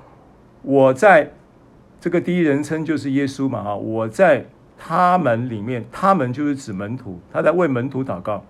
[0.62, 1.30] 我在
[2.00, 8.44] 这个第一人称就是耶稣嘛，啊，我在他们里面，他们就是指门徒，他在为门徒祷告，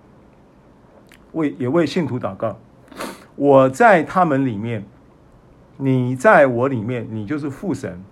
[1.33, 2.57] 为也为信徒祷告。
[3.35, 4.83] 我在他们里面，
[5.77, 8.03] 你在我里面，你就是父神，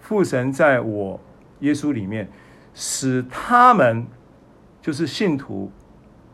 [0.00, 1.20] 父神在我。”
[1.60, 2.30] 耶稣里面，
[2.72, 4.06] 使他们
[4.80, 5.72] 就是信徒，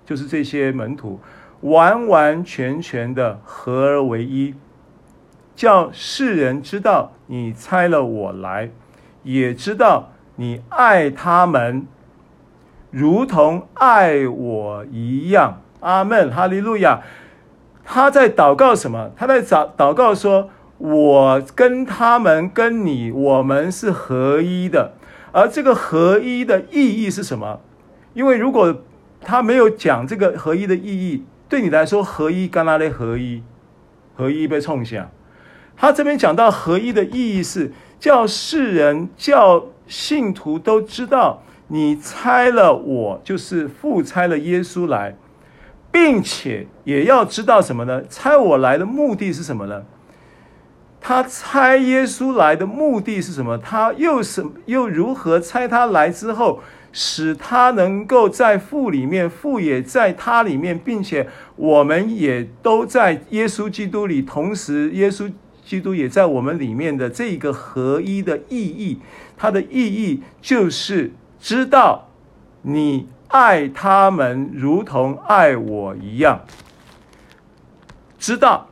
[0.04, 1.18] 就是这些门徒，
[1.62, 4.54] 完完全全的合而为一，
[5.54, 8.70] 叫世人知道你差了我来，
[9.22, 11.86] 也知道你爱他们，
[12.90, 15.60] 如同爱我一样。
[15.80, 17.02] 阿门，哈利路亚。
[17.84, 19.10] 他在祷告什么？
[19.14, 24.94] 他在祷祷告说：“我跟他们，跟你，我们是合一的。”
[25.32, 27.60] 而这个合一的意义是什么？
[28.14, 28.74] 因为如果
[29.20, 33.42] 他没有讲这个合一的意义，对你来说合一干哪的合一，
[34.16, 35.10] 合一被冲下。
[35.76, 45.16] 他这边讲到合一的意义是叫世人、叫信徒都知道，你差了我，就是复差了耶稣来，
[45.90, 48.02] 并且也要知道什么呢？
[48.08, 49.84] 差我来的目的是什么呢？
[51.00, 53.58] 他差耶稣来的目的是什么？
[53.58, 56.60] 他又是又如何差他来之后，
[56.92, 65.30] 使他能够在父里面，父也在他里面，并且我们也都在耶稣基督里，同时耶稣
[65.64, 69.00] 基督也在我们里面的这一个合一的意义，
[69.36, 72.10] 它的意义就是知道
[72.62, 76.44] 你爱他们如同爱我一样，
[78.18, 78.68] 知道。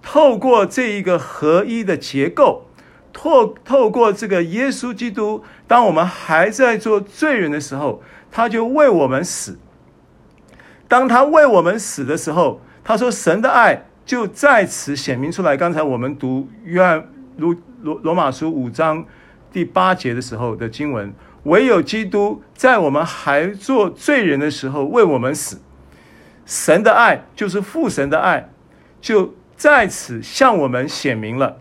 [0.00, 2.66] 透过这一个合一的结构，
[3.12, 9.58] 透透过这个耶稣基督，当我们还在做罪人的时候，他就为我们死。
[10.88, 15.54] 当他为我们死的时候，他说神的爱就在此显明出来。
[15.54, 17.06] 刚才我们读约翰
[17.36, 19.04] 罗罗罗马书五章
[19.52, 25.60] 第八节的时候的经文，唯有基督在我们还做罪人的时候为我们死。
[26.46, 28.50] 神的爱就是父神的爱，
[29.00, 29.34] 就。
[29.58, 31.56] 在此向我们显明了，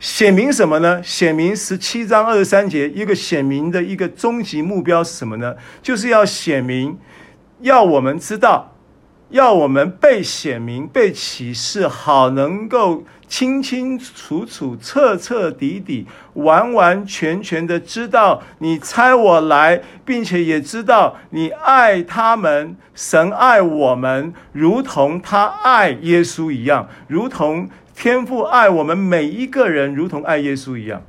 [0.00, 1.02] 显明什么呢？
[1.02, 5.54] 显明十七章二十三节，一个显明的一个终极目标是什么呢？
[5.82, 6.98] 就是要显明，
[7.60, 8.74] 要我们知道。
[9.30, 31.02] 要我们被显明、被启示，好能够清清楚楚、彻彻底底、完完全全的知道你差我来，并且也知道你爱他们，神爱我们，如同他爱耶稣一样，如同天父爱我们每一个人，如同爱耶稣一样。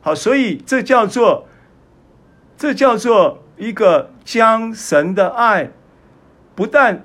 [0.00, 1.46] 好，所以这叫做
[2.56, 5.72] 这叫做一个将神的爱，
[6.56, 7.04] 不但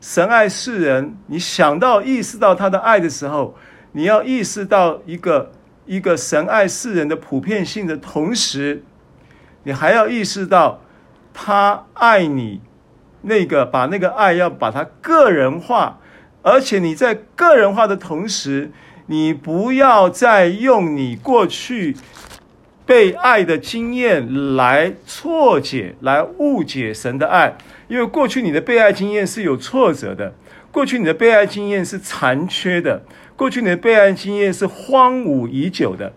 [0.00, 3.56] 神爱世人，你想到意识到他的爱的时候，
[3.92, 5.50] 你要意识到一个
[5.84, 8.84] 一个神爱世人的普遍性的同时，
[9.64, 10.80] 你还要意识到
[11.32, 12.60] 他爱你，
[13.22, 15.98] 那个把那个爱要把它个人化，
[16.42, 18.70] 而且你在个人化的同时，
[19.06, 21.96] 你不要再用你过去。
[22.86, 27.56] 被爱的经验来错解、来误解神的爱，
[27.88, 30.34] 因为过去你的被爱经验是有挫折的，
[30.70, 33.02] 过去你的被爱经验是残缺的，
[33.36, 36.12] 过去你的被爱经验是荒芜已久的。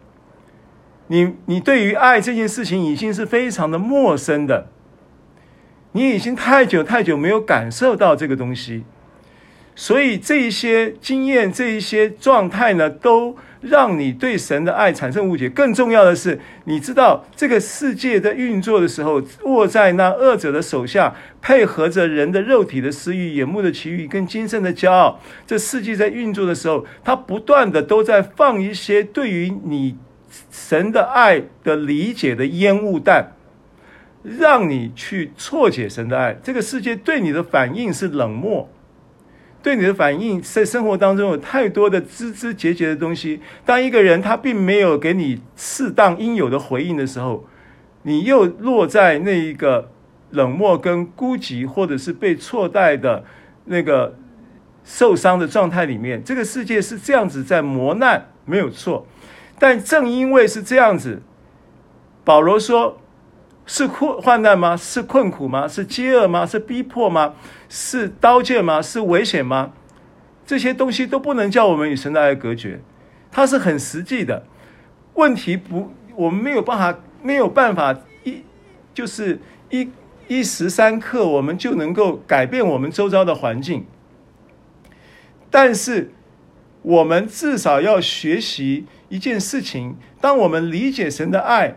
[1.07, 4.67] 你你对于爱这件事情已经是非常的陌生的，
[5.93, 8.83] 你已经太久太久没有感受到这个东西，
[9.73, 13.37] 所以这一些经验、这一些状态呢，都。
[13.61, 15.49] 让你对神的爱产生误解。
[15.49, 25.19] 更重要的是，你知道这个世界在运作的时候，握在那恶者的手下，配合着人的肉体的私欲、眼目的奇欲跟今生的骄傲。
[25.45, 29.97] 这世界在运作的时候，它不断的都在放一些对于你
[30.51, 33.33] 神的爱的理解的烟雾弹，
[34.23, 36.37] 让你去错解神的爱。
[36.43, 38.69] 这个世界对你的反应是冷漠。
[39.67, 43.41] 对你的反应，在生活当中有太多的枝枝节节的东西。
[43.65, 47.45] 当一个人他并没有给你适当应有的回应的时候，
[48.03, 49.91] 你又落在那一个
[50.29, 53.25] 冷漠跟孤寂，或者是被错待的
[53.65, 54.15] 那个
[54.85, 56.23] 受伤的状态里面。
[56.23, 59.05] 这个世界是这样子在磨难，没有错。
[59.59, 61.21] 但正因为是这样子，
[62.23, 63.01] 保罗说。
[63.69, 64.77] 是困患难吗？
[64.77, 65.67] 是困苦吗？
[65.67, 66.45] 是饥饿吗？
[66.45, 67.35] 是逼迫吗？
[67.67, 68.81] 是刀剑吗？
[68.81, 69.73] 是危险吗？
[70.45, 72.79] 这些东西都不能叫我们与神的爱隔绝，
[73.29, 74.45] 它是很实际的。
[75.15, 77.93] 问题不，我们没有办法，没有办法
[78.23, 78.41] 一
[78.93, 79.89] 就是一
[80.29, 83.85] 一时三刻，我们就能够改变我们周遭的环境。
[85.51, 86.13] 但是，
[86.83, 91.75] 我们至少要学习一件事情：当我们理解神的爱。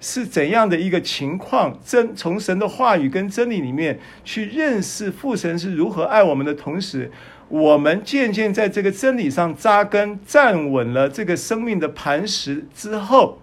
[0.00, 1.76] 是怎样的一个情况？
[1.84, 7.10] 真从神的话语跟真理里面去认识父神是如何爱我们的同时，
[7.48, 13.40] 我们渐渐在这个真理上扎根、站稳了这个生命的磐石之后，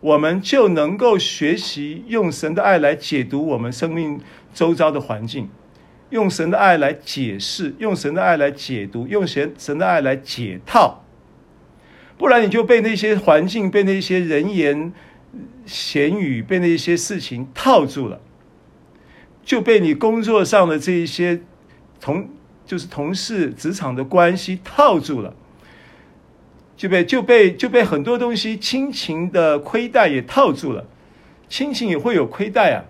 [0.00, 4.20] 我们就能够学习用神的爱来解读我们生命
[4.52, 5.48] 周遭的环境，
[6.10, 11.04] 用神的爱来解释，用神的爱来解读，用神神的爱来解套。
[12.18, 14.92] 不然你就被那些环境、被那些人言。
[15.64, 18.20] 咸语被那些事情套住了，
[19.44, 21.40] 就被你工作上的这一些
[22.00, 22.28] 同
[22.64, 25.34] 就是同事职场的关系套住了，
[26.76, 30.86] 就被就被就被很多东西亲情的亏待也套住了，
[31.48, 32.84] 亲情也会有亏待啊，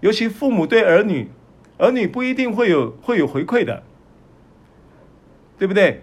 [0.00, 1.28] 尤其父母对儿女，
[1.78, 3.82] 儿女不一定会有会有回馈的，
[5.58, 6.02] 对不对？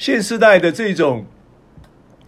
[0.00, 1.26] 现世代的这种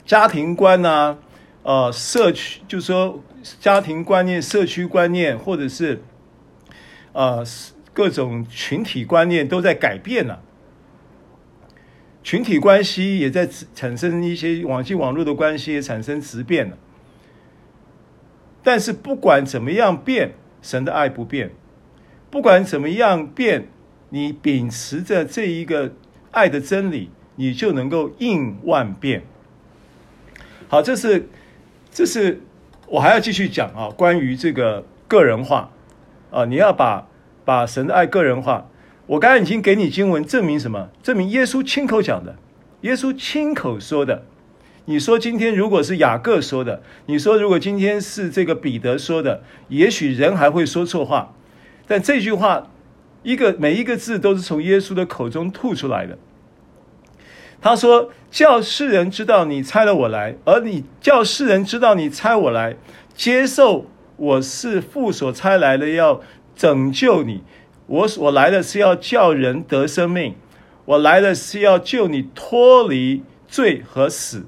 [0.04, 1.16] 家庭观啊，
[1.62, 3.24] 呃，社区就是说
[3.60, 6.02] 家庭观念、社区观念，或者是
[7.12, 7.42] 呃
[7.94, 10.42] 各种群体观念都在改变了，
[12.22, 16.76] 群体关系也在产生一些网际网络的关系也产生质变了。
[18.62, 21.48] 但是不管怎么样变，神的爱不变；
[22.30, 23.68] 不管怎么样变，
[24.10, 25.94] 你秉持着这一个
[26.32, 27.08] 爱的真理。
[27.42, 29.24] 你就能够应万变。
[30.68, 31.28] 好，这是，
[31.90, 32.40] 这是
[32.86, 35.72] 我还要继续讲啊，关于这个个人化
[36.30, 37.08] 啊，你要把
[37.44, 38.68] 把神的爱个人化。
[39.06, 40.90] 我刚才已经给你经文证明什么？
[41.02, 42.36] 证明耶稣亲口讲的，
[42.82, 44.22] 耶稣亲口说的。
[44.84, 51.34] 你说今天如果是雅各说的，你说如果今天是这个彼得说的，也许人还会说错话，
[51.88, 52.70] 但这句话
[53.24, 56.16] 一个每一个字都是从耶稣的口中吐出来的。
[57.62, 62.76] 他说：“叫世人知道你差了我来，而你叫世人知道你差我来，
[63.14, 63.86] 接受
[64.16, 66.20] 我是父所差来的，要
[66.56, 67.44] 拯救你。
[67.86, 70.34] 我我来的是要叫人得生命，
[70.86, 74.44] 我来的是要救你脱离罪和死，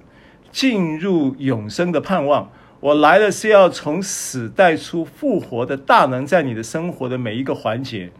[0.51, 2.51] 进入永生的盼望。
[2.81, 8.11] 我来的是要从死带出复活的大能，在你的生活的每一个环节。”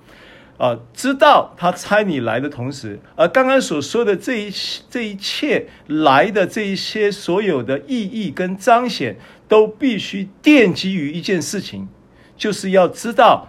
[0.57, 4.53] 啊，知道他差你来的同时，而刚刚所说的这一
[4.89, 9.17] 这一切来的这一些所有的意义跟彰显，
[9.49, 11.89] 都必须奠基于一件事情，
[12.37, 13.49] 就是要知道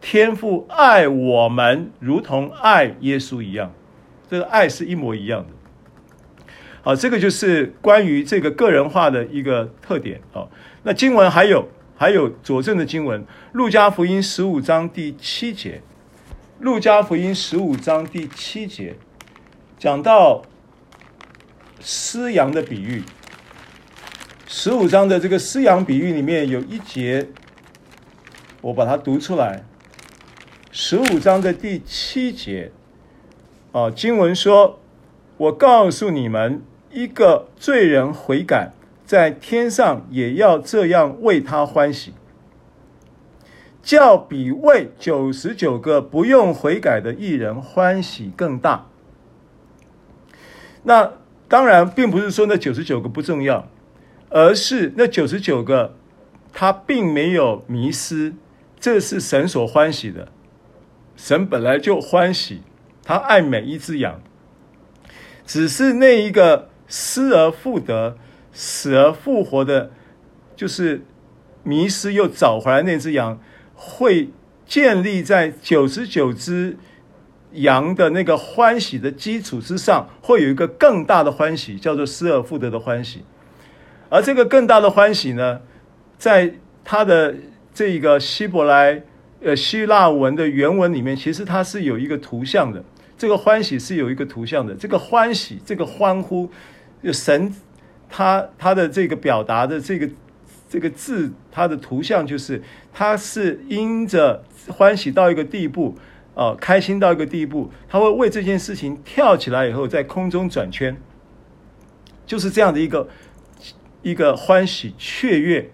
[0.00, 3.72] 天父爱我们如同爱耶稣一样，
[4.30, 5.48] 这个爱是一模一样的。
[6.84, 10.46] 啊，这个就是关于这个个人化的一个特点啊。
[10.84, 13.20] 那经文还有还有佐证的经文，
[13.52, 15.82] 《路加福音》十五章第七节，
[16.60, 18.96] 《路加福音》十五章第七节
[19.78, 20.42] 讲到
[21.78, 23.04] 失羊的比喻。
[24.48, 27.28] 十五章的这个失羊比喻里面有一节，
[28.60, 29.64] 我把它读出来。
[30.72, 32.72] 十五章的第七节，
[33.70, 34.80] 啊，经文说
[35.38, 38.72] ：“我告诉你们，一个罪人悔改，
[39.06, 42.14] 在天上也要这样为他欢喜，
[43.88, 48.88] 叫比为九十九个不用悔改的艺人欢喜更大。”
[50.84, 51.14] 那
[51.48, 53.66] 当然，并不是说那九十九个不重要。
[54.30, 55.94] 而是那九十九个，
[56.52, 58.34] 他并没有迷失，
[58.78, 60.28] 这是神所欢喜的。
[61.16, 62.60] 神本来就欢喜，
[63.02, 64.20] 他爱每一只羊。
[65.46, 68.18] 只是那一个失而复得、
[68.52, 69.90] 死而复活的，
[70.54, 71.06] 就是
[71.62, 73.40] 迷失又找回来那只羊，
[73.80, 74.28] 会
[74.66, 76.76] 建立在九十九只
[77.52, 83.22] 羊的那个欢喜的基础之上，会有一个更大的欢喜，叫做失而复得的欢喜。
[84.10, 85.60] 而这个更大的欢喜呢，
[86.18, 86.54] 在
[86.84, 87.34] 他的
[87.72, 89.02] 这个希伯来
[89.40, 92.84] 呃希腊文的原文里面，其实它是有一个图像的。
[93.16, 94.74] 这个欢喜是有一个图像的。
[94.74, 96.50] 这个欢喜，这个欢呼，
[97.12, 97.54] 神
[98.08, 100.08] 他他的这个表达的这个
[100.68, 102.62] 这个字，它的图像就是，
[102.92, 105.96] 他是因着欢喜到一个地步，
[106.34, 110.96] 啊、呃，开心到一个地步，他会为这件事情跳起来以后，在空中转圈，
[112.26, 113.08] 就是这样的一个。
[114.00, 115.70] 一个欢喜雀跃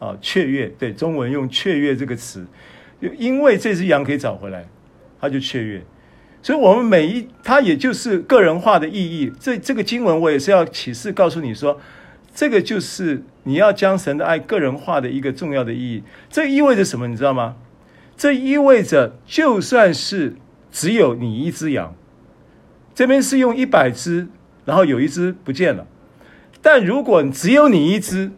[0.00, 2.44] 啊，雀跃，对，中文用雀跃这个词，
[3.16, 4.68] 因为这只羊可以找回来，
[5.20, 5.80] 他就雀跃。
[6.42, 9.32] 所以，我们每一，它也就是个人化的意义。
[9.38, 11.80] 这这个经文，我也是要启示告诉你说，
[12.38, 16.04] 这个就是你要将神的爱个人化的一个重要的意义。
[16.30, 17.08] 这意味着什么？
[17.08, 17.56] 你知道吗？
[18.16, 20.36] 这意味着，就算是
[20.70, 21.96] 只有你一只羊，
[22.94, 24.28] 这边是用一百只，
[24.64, 25.88] 然后有一只不见了。
[26.62, 28.30] 但如果只有你一只，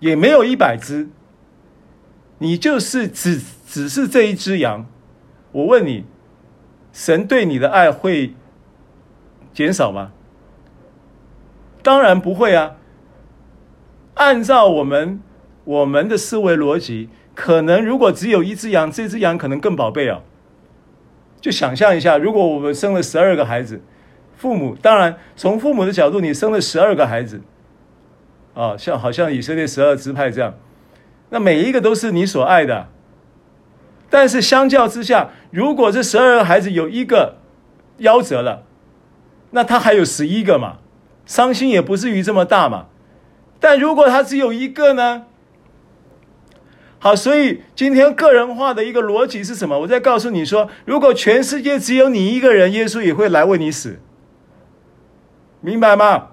[0.00, 1.08] 也没有一百只，
[2.36, 4.84] 你就是只只是这一只羊，
[5.52, 6.04] 我问你，
[6.92, 8.34] 神对你的爱会
[9.54, 10.12] 减少吗？
[11.82, 12.76] 当然不会啊。
[14.20, 15.18] 按照我们
[15.64, 20.20] 我们的思维逻辑，可能如果只有一只羊，这只羊可能更宝贝啊。
[21.40, 23.82] 就想象一下，如果我们生了十二个孩子。
[24.36, 27.40] 父母当然，从父母的角度，你生了十二个孩子，
[28.52, 30.54] 啊，像好像以色列十二支派这样，
[31.30, 32.88] 那每一个都是你所爱的。
[34.10, 37.36] 但是相较之下，如果这十二个孩子有一个
[38.00, 38.64] 夭折了，
[39.52, 40.76] 那他还有十一个嘛，
[41.24, 42.88] 伤心也不至于这么大嘛。
[43.60, 45.26] 但如果他只有一个呢？
[46.98, 49.78] 好，所以今天个人化的一个逻辑是什么？
[49.78, 54.00] 我再告诉你说，如果全世界只有你一个人，耶稣也会来为你死。
[55.60, 56.28] 明白吗？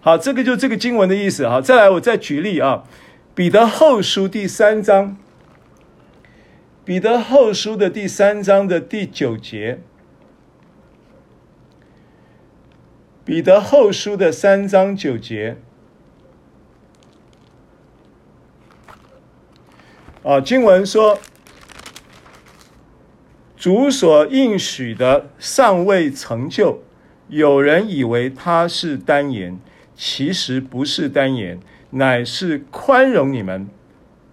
[0.00, 1.48] 好，这个就这个经文的意思。
[1.48, 2.84] 好，再来，我再举例啊，
[3.34, 5.08] 《彼得后书》第三章，
[6.84, 9.80] 《彼得后书》的第三章的第九节，
[13.24, 15.58] 《彼得后书》的三章九节。
[20.22, 21.18] 啊，经文说
[23.56, 26.82] ：“主所应许的尚未成就。”
[27.28, 29.60] 有人以为他是单言，
[29.94, 31.60] 其实不是单言，
[31.90, 33.68] 乃是宽容你们。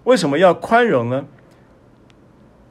[0.06, 1.28] 为什么要宽容呢？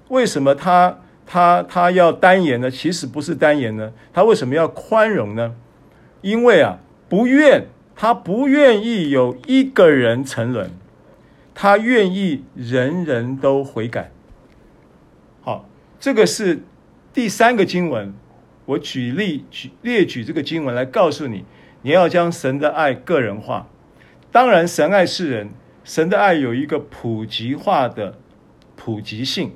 [0.09, 2.71] 为什么他他他要单言呢？
[2.71, 3.93] 其实不是单言呢？
[4.13, 5.55] 他为什么要宽容呢？
[6.27, 10.73] 因为啊，不愿他不愿意有一个人沉沦，
[11.55, 14.11] 他愿意人人都悔改。
[15.43, 15.69] 好，
[16.01, 16.65] 这个是
[17.15, 18.13] 第三个经文。
[18.65, 21.45] 我举例举列举这个经文来告诉你，
[21.83, 23.69] 你要将神的爱个人化。
[24.33, 25.51] 当然，神爱世人，
[25.85, 28.19] 神的爱有一个普及化的
[28.75, 29.53] 普及性、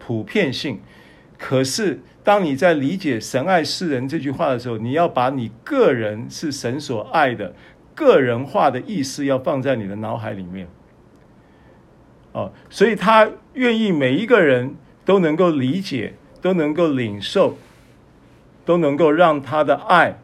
[0.00, 0.80] 普遍性。
[1.38, 7.54] 可是，当你在理解“神爱世人”这句话的时候，你要把你个人是神所爱的
[7.94, 10.66] 个人化的意思要放在你的脑海里面。
[12.32, 17.56] 哦，所以他愿意每一个人都能够理解，都能够领受。
[18.66, 20.18] 都能够让他的爱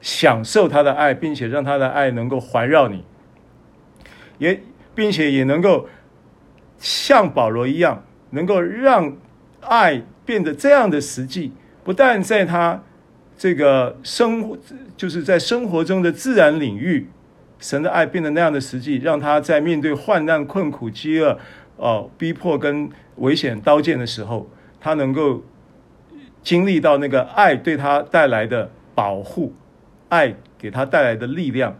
[0.00, 3.04] 享受他的爱，并且让他的爱能够环绕你，
[4.38, 4.62] 也
[4.94, 5.86] 并且也能够
[6.78, 9.14] 像保罗一样，能够让
[9.60, 11.52] 爱变得这样的实际，
[11.84, 12.82] 不但在他
[13.36, 14.58] 这个生活，
[14.96, 17.08] 就是在生活中的自然领域，
[17.58, 21.38] 神的爱变得那样的实际，让他在面对患难、困苦、饥饿、
[21.76, 24.48] 哦逼迫跟危险、刀剑的时候，
[24.80, 25.42] 他能够
[26.42, 29.52] 经历到那个爱对他带来的保护，
[30.08, 31.76] 爱给他带来的力量，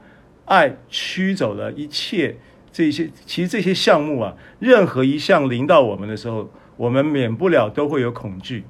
[0.47, 2.37] 爱驱走了一切
[2.73, 3.09] 这些。
[3.25, 6.51] 其实这些项目啊，任何一项临到我们的时候，
[6.83, 8.65] 我们免不了都会有恐惧，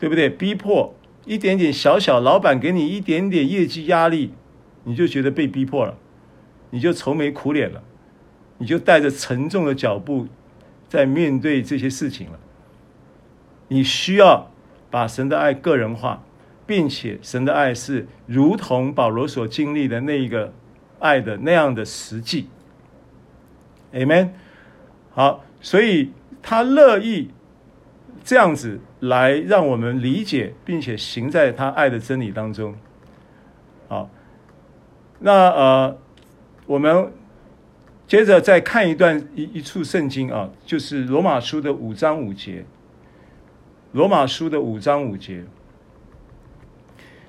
[0.00, 0.28] 对不对？
[0.28, 0.94] 逼迫。
[1.26, 4.34] 一点点小小，老板给你一点点业绩压力，
[4.82, 5.96] 你就觉得被逼迫了，
[6.70, 7.82] 你就愁眉苦脸了，
[8.58, 10.26] 你就带着沉重的脚步
[10.88, 12.38] 在面对这些事情了。
[13.68, 14.50] 你需要
[14.90, 16.24] 把神的爱个人化，
[16.66, 20.52] 并且神的爱是如同保罗所经历的那一个
[20.98, 22.48] 爱的那样的实际。
[23.92, 24.30] Amen。
[25.12, 26.10] 好，所以
[26.44, 27.30] 他乐意
[28.22, 28.78] 这样子。
[29.00, 32.74] 来让我们理解，并且行在他爱的真理当中。
[33.86, 34.08] 好，
[35.18, 35.98] 那呃，
[36.64, 37.12] 我们
[38.06, 42.64] 接着再看一段一一处圣经啊，就是罗马书的五章五节。
[43.92, 45.44] 罗马书的五章五节，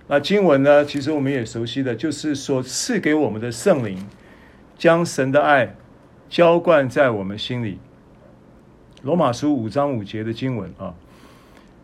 [0.07, 4.07] 那经文呢，其实我们也熟悉的，就是所赐给我们的圣灵，
[4.78, 5.76] 将神的爱
[6.30, 7.80] 浇灌在我们心里。
[9.05, 10.95] 罗马书五章五节的经文啊。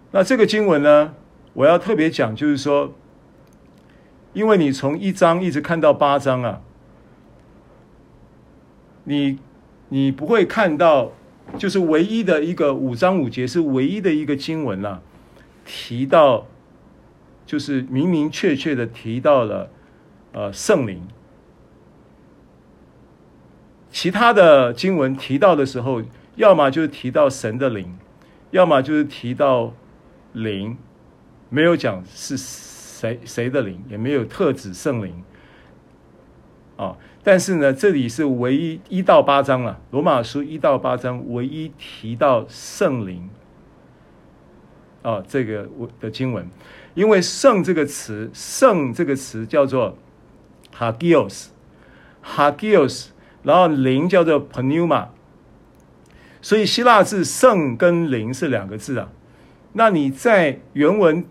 [0.10, 1.14] 那这个经文呢，
[1.54, 2.92] 我要特别讲，就是说，
[4.34, 6.62] 因为你从一章一直看到八章啊，
[9.04, 9.38] 你
[9.90, 11.12] 你不会看到，
[11.60, 15.00] 就是唯一的一个五章五节是唯一的一个经文啊，
[15.64, 16.48] 提到，
[17.46, 19.70] 就是明明确确的提到了
[20.32, 21.08] 呃圣灵，
[23.92, 26.02] 其他的经文提到的时候，
[26.36, 27.98] 要么就是提到神的灵，
[28.52, 29.74] 要么就是提到。
[30.34, 30.78] 灵
[31.50, 35.22] 没有讲是谁谁的灵，也没有特指圣灵
[36.78, 36.96] 啊。
[37.22, 43.30] 但是呢，这里是唯一一到八章啊，罗马书一到八章唯一提到圣灵
[45.02, 46.50] 啊，这个我的经文，
[46.94, 49.98] 因为“圣”这个词，“圣”这个词叫做
[50.74, 53.08] hagios，hagios，
[53.44, 55.08] 然后灵叫做 pneuma，
[56.42, 59.10] 所以希腊字“圣”跟“灵”是两个字啊。
[59.74, 61.24] 那你在原文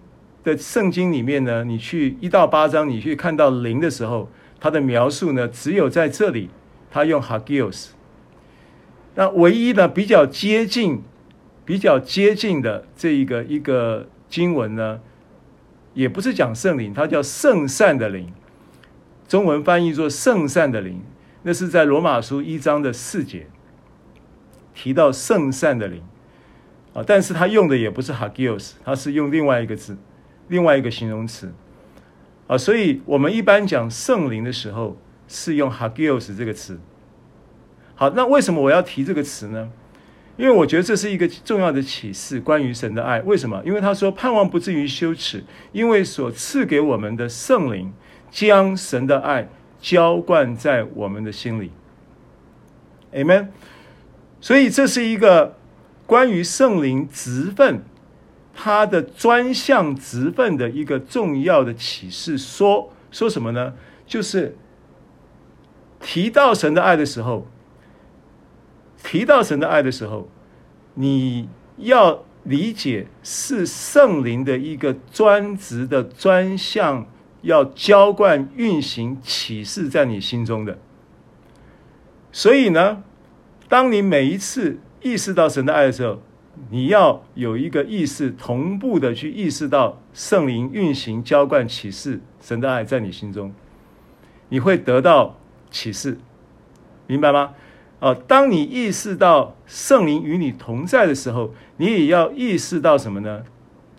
[0.42, 1.64] 的圣经里面呢？
[1.64, 6.48] 你去一到八章，你去看到灵的时候，它的描述呢，只有在这里，
[6.90, 7.88] 它用 hagios。
[9.16, 11.02] 那唯一呢，比较接近、
[11.64, 15.00] 比较接近的这一个一个经文呢，
[15.92, 18.32] 也不是讲圣灵，它叫圣善的灵，
[19.28, 21.02] 中文翻译作圣善的灵，
[21.42, 23.48] 那是在罗马书一章的四节
[24.80, 26.02] 提到圣善的灵。
[26.94, 29.96] 啊，但是他用的也不是 hagios，他是用另外一个字，
[30.48, 31.52] 另外一个形容词。
[32.46, 34.96] 啊，所以我们一般讲圣灵的时候
[35.28, 36.80] 是用 hagios 这个词。
[37.94, 39.70] 好，那为什么我要提这个词呢？
[40.36, 43.20] 因为我觉得这是一个重要的启示，关于神的爱。
[43.20, 43.62] 为什么？
[43.64, 47.92] 因为他说盼望不至于羞耻，因为所赐给我们的圣灵
[48.30, 49.48] 将神的爱
[49.80, 51.70] 浇灌在我们的心里。
[53.12, 53.48] Amen。
[54.40, 55.56] 所以这是一个。
[56.06, 57.84] 关于圣灵职分，
[58.52, 63.74] 他的专项职分的一个重要的启示说，说什么呢？
[64.08, 64.56] 就是
[66.00, 67.46] 提到神的爱的时候，
[69.04, 70.28] 提到神的爱的时候，
[70.94, 77.06] 你要理解是圣灵的一个专职的专项，
[77.42, 80.76] 要浇灌、运行、启示在你心中的。
[82.32, 83.04] 所以呢，
[83.70, 84.78] 当你每一次。
[85.02, 86.20] 意识到神的爱的时候，
[86.68, 93.54] 你要有一个意识，同步的去意识到圣灵运行、浇灌、启示神的爱在你心中，
[94.50, 95.38] 你会得到
[95.70, 96.18] 启示，
[97.06, 97.54] 明白吗？
[98.00, 103.44] 哦，当你意识到圣灵与你同在的时候，你也要意识到什么呢？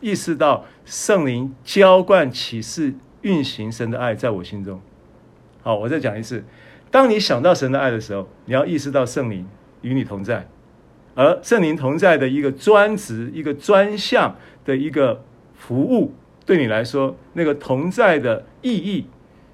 [0.02, 2.94] 意识到圣灵浇灌、启示、
[3.24, 4.80] 运行神的爱在我心中。
[5.64, 6.44] 好，我再讲一次，
[6.92, 9.48] 当你想到神的爱的时候，你要意识到圣灵
[9.82, 10.48] 与你同在。
[11.14, 15.22] 而圣灵同在的一个专职、一个专项的一个
[15.54, 16.14] 服务，
[16.46, 19.08] 对你来说，那个同在的意义，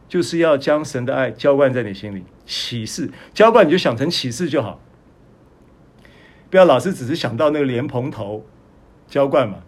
[0.07, 2.23] 就是要将神的爱浇灌在你心里。
[2.45, 4.79] 启示浇灌，你就想成启示就好，
[6.51, 8.45] 不要老是只是想到那个莲蓬头
[9.07, 9.63] 浇灌嘛，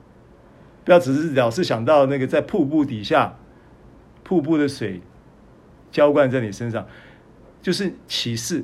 [0.85, 3.35] 不要只是老是想到那个在瀑布底下
[4.23, 5.01] 瀑布的水
[5.91, 6.87] 浇灌在你身上，
[7.63, 8.63] 就是启示，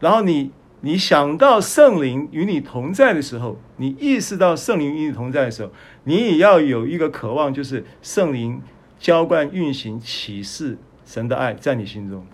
[0.00, 0.50] 然后你。
[0.82, 5.72] 你想到圣灵与你同在的时候，你意识到圣灵与你同在的时候，
[6.04, 8.60] 你也要有一个渴望，就是圣灵
[8.98, 10.76] 浇灌、运行、启示
[11.06, 12.26] 神的爱在你心中。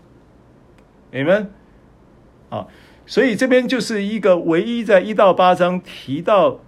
[1.12, 1.50] 你们。
[2.50, 2.66] 啊，
[3.04, 6.60] 所以这边就是一个唯一在一到八章提到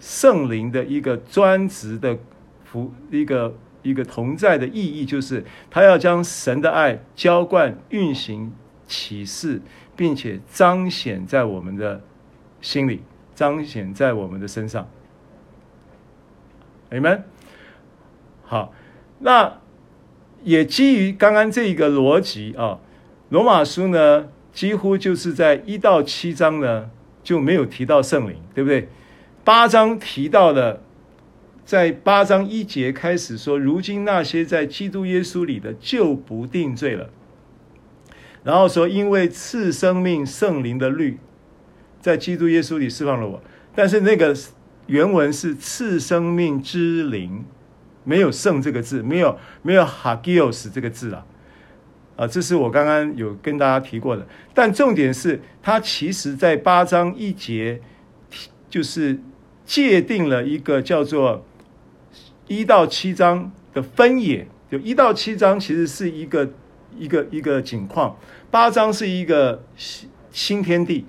[0.00, 2.18] 圣灵的一个专职的
[2.64, 8.50] 服一个一个同在的意义，就是他要将神的爱浇灌、运行、
[8.86, 9.60] 启示。
[9.96, 12.02] 并且彰显在我们的
[12.60, 13.02] 心里，
[13.34, 14.88] 彰显在我们的身上。
[16.90, 17.22] Amen。
[18.44, 18.72] 好，
[19.18, 19.58] 那
[20.44, 22.78] 也基于刚刚这一个逻辑啊，
[23.30, 26.90] 罗马书呢，几乎就是在一到七章呢
[27.24, 28.88] 就没有提到圣灵，对不对？
[29.42, 30.80] 八章提到了，
[31.64, 37.10] 在八章一节开始说，如今那些在基督耶稣里的就不定罪了。
[38.46, 41.18] 然后说，因为赐生命圣灵的律，
[42.00, 43.42] 在基督耶稣里释放了我。
[43.74, 44.32] 但是那个
[44.86, 47.44] 原文是赐生命之灵，
[48.04, 51.26] 没有圣这个字，没有没有 hagios 这个字啊。
[52.14, 54.24] 啊，这是我刚刚有跟大家提过的。
[54.54, 57.80] 但重点是，它其实在八章一节，
[58.70, 59.18] 就是
[59.64, 61.44] 界定了一个叫做
[62.46, 64.46] 一到七章的分野。
[64.70, 66.48] 就一到七章其实是一个
[66.96, 68.16] 一个一个景况。
[68.56, 71.04] 八章是一个新新天地，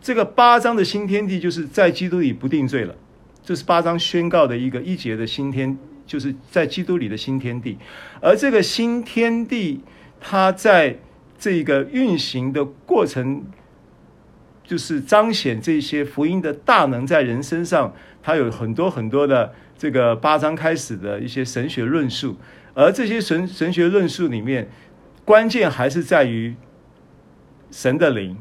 [0.00, 2.96] 这个八章的新天地就是在基督里不定罪了，
[3.44, 7.78] 这是八章宣告的一个一节的新天，就是在基督里的新天地。
[8.20, 9.80] 而这个新天地，
[10.20, 10.98] 它在
[11.38, 13.44] 这个运行的过程，
[14.64, 22.36] 就是彰显这些福音的大能在人身上，它有很多很多的这个八章开始的一些神学论述，
[22.74, 24.68] 而这些神神学论述里面，
[25.24, 26.56] 关键还是在于。
[27.70, 28.36] 神的灵，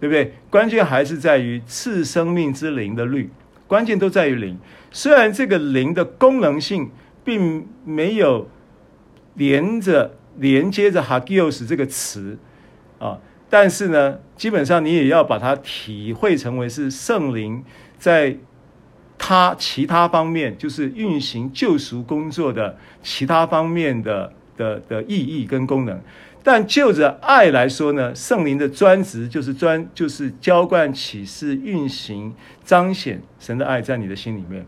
[0.00, 0.34] 对不对？
[0.50, 3.30] 关键还是在于赐生命之灵的律，
[3.66, 4.58] 关键都在于灵。
[4.90, 6.90] 虽然这个灵的功能性
[7.24, 8.48] 并没有
[9.34, 12.38] 连着连接着 hagios 这个词
[12.98, 13.18] 啊，
[13.50, 17.62] 但是呢，基本上你也要把它体会成为是圣灵
[17.98, 18.36] 在
[19.18, 26.00] 他其他方面，就是运行救赎工作的其他方面的的的意义跟功能。
[26.42, 32.32] 但就着爱来说呢，圣灵的专职就是专就是浇灌启示、运行、
[32.64, 34.64] 彰显神的爱在你的心里面。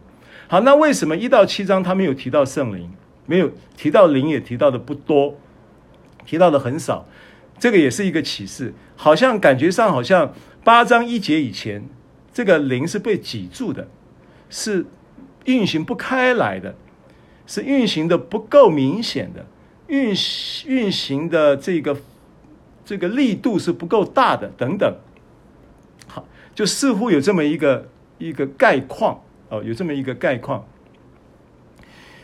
[0.48, 2.90] 好，那为什么一到七章他没有提到圣灵，
[3.26, 5.38] 没有提到灵，也提到的不多，
[6.26, 7.06] 提到的很少？
[7.60, 10.34] 这个也是一个启示，好像感觉上好像
[10.64, 11.88] 八章一节以前，
[12.32, 13.86] 这个灵是被挤住的，
[14.50, 14.84] 是
[15.44, 16.74] 运行不开来的，
[17.46, 19.46] 是运行的不够明显的。
[19.88, 20.14] 运
[20.66, 21.96] 运行的这个
[22.84, 24.94] 这个力度是不够大的，等等，
[26.06, 26.24] 好，
[26.54, 30.66] 就似乎有这么一个一个概况哦，有这么一个概况。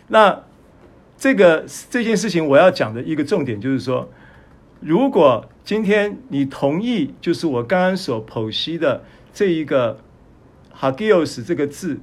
[0.09, 0.43] 那
[1.19, 4.09] 这个这件事情我要讲的一个重点就是说，
[4.81, 9.03] 如果今天你同意，就是我刚刚所剖析的
[9.33, 9.99] 这一个
[10.79, 11.99] hagios 这个字。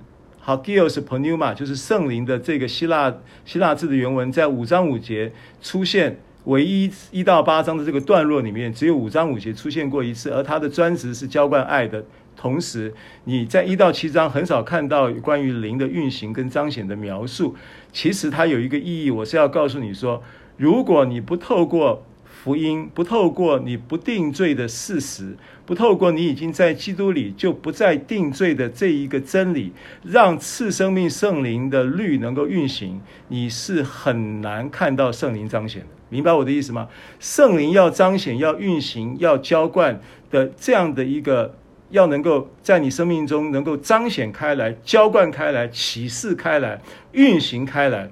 [0.58, 3.14] Hagios Pneuma 就是圣灵的这个希腊
[3.46, 5.32] 希腊字的原文，在五章五节
[5.62, 12.04] 出现，唯一一到八章的这个段落里面，只有五章五节出现过一次，而它的专职是浇灌爱的。
[12.36, 12.92] 同时，
[13.26, 17.56] 你在一到七章很少看到关于灵的运行跟彰显的描述。
[17.92, 20.24] 其实它有一个意义，我是要告诉你说，
[20.58, 25.38] 如果你不透过福音，不透过你不定罪的事实，
[25.72, 29.72] 不透过你已经在基督里就不再定罪的这一个真理，
[30.04, 33.00] 让赐生命圣灵的律能够运行，
[33.30, 35.88] 你是很难看到圣灵彰显的。
[36.10, 36.90] 明白我的意思吗？
[37.22, 41.56] 圣灵要彰显、要运行、要浇灌的这样的一个，
[41.92, 46.82] 要能够在你生命中能够彰显开来、浇灌开来、启示开来、
[47.14, 48.12] 运行开来，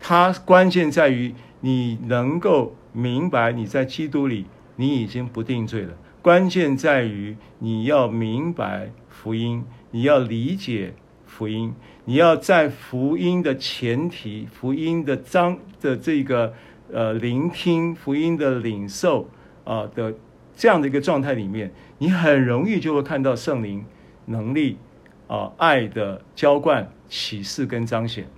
[0.00, 2.74] 它关键在于你能够。
[2.94, 4.46] 明白你在基督里，
[4.76, 5.92] 你已经不定罪了。
[6.22, 10.94] 关键在于你要明白福音，你要理解
[11.26, 16.54] 福音，你要在福音的前提、福音的章的这个
[16.92, 19.28] 呃聆听、福音的领受
[19.64, 20.14] 啊、的
[20.54, 23.84] 这样的一个状态里面，你很容易就会看到圣灵
[24.26, 24.78] 能力
[25.26, 28.28] 啊、爱的浇灌、启示跟彰显。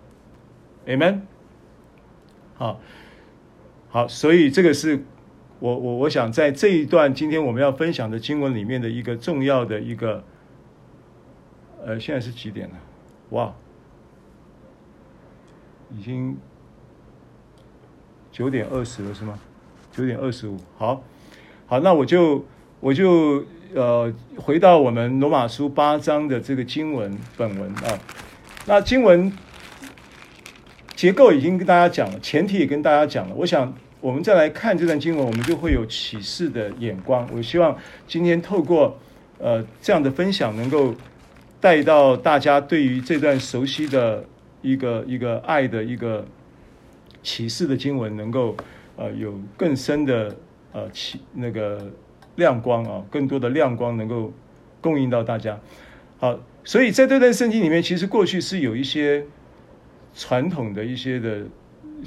[0.87, 1.21] Amen。
[2.55, 2.81] 好。
[3.91, 5.05] 好，所以这个是
[5.61, 10.23] 我我我想在这一段今天我们要分享的经文里面的一个重要的一个，
[11.85, 12.75] 呃，现在是几点了？
[13.31, 13.55] 哇，
[15.91, 16.37] 已经
[18.31, 19.39] 九点二十了是吗？
[19.93, 20.59] 九点二十五。
[20.77, 21.03] 好，
[21.67, 22.45] 好，那我就
[22.81, 23.45] 我就
[23.75, 27.99] 呃，回到我们罗马书八章的这个经文本文啊，
[28.67, 29.33] 那经文
[30.95, 33.35] 结构已经跟大家讲了，前提也跟大家讲了。
[33.37, 33.73] 我想
[34.05, 37.27] 我们再来看这段经文，我们就会有启示的眼光。
[37.33, 37.75] 我希望
[38.07, 38.99] 今天透过
[39.39, 40.95] 呃这样的分享，能够
[41.59, 44.23] 带到大家对于这段熟悉的
[44.61, 46.23] 一个一个爱的一个
[47.23, 48.55] 启示的经文，能够
[48.97, 50.37] 呃有更深的
[50.73, 51.91] 呃启那个。
[52.37, 54.33] 亮光啊，更多的亮光能够
[54.81, 55.57] 供应到大家。
[56.19, 59.25] 好，所以在这段圣经里面，其实过去是有一些
[60.17, 61.45] 传统的一些的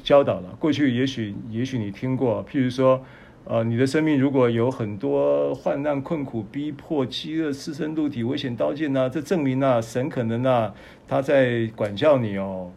[0.03, 0.55] 教导了。
[0.59, 3.03] 过去也许也许你听过，譬如说，
[3.45, 10.73] 呃，你的生命如果有很多患难、困苦、逼迫、饥饿、失身露体、危险、刀剑呐，这证明啊，神可能啊，
[11.07, 12.71] 他在管教你哦，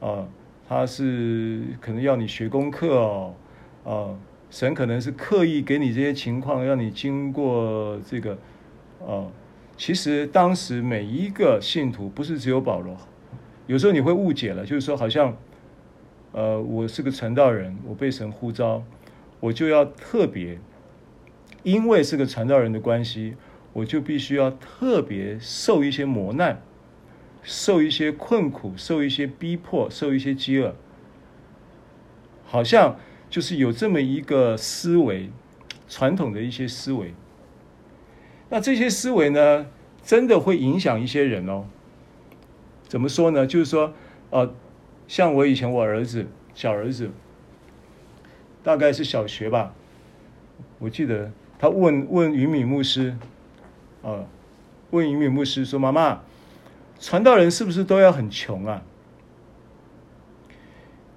[0.00, 0.26] 啊、
[0.68, 3.34] 他是可能要你学功课哦，
[3.84, 4.16] 啊、
[4.50, 8.38] 神可能是刻意给你这些情况，让你经过这个，
[9.00, 9.30] 哦，
[9.76, 12.96] 其实当时每一个信徒不是只有保罗，
[13.66, 15.36] 有时候你会误解了，就是说好像，
[16.34, 18.82] 呃，我是个传道人，我被神呼召，
[19.40, 20.58] 我就要特别，
[21.62, 23.36] 因为是个传道人的关系，
[23.72, 26.60] 我就必须要特别受一些磨难，
[27.42, 30.74] 受一些困苦，受一些逼迫，受一些饥饿，
[32.44, 32.96] 好像。
[33.30, 35.28] 就是有这么一个思维，
[35.88, 37.12] 传统的一些思维。
[38.48, 39.66] 那这些思维呢，
[40.04, 41.64] 真的会影响一些人哦。
[42.86, 43.44] 怎么说呢？
[43.44, 43.92] 就是说，
[44.30, 44.54] 呃，
[45.06, 47.10] 像我以前我儿子小儿子，
[48.62, 49.74] 大概是小学吧，
[50.78, 53.16] 我记得他问问云敏牧师，
[54.02, 54.26] 呃，
[54.90, 56.22] 问云敏牧师说：“妈妈，
[56.98, 58.82] 传道人是不是都要很穷啊？”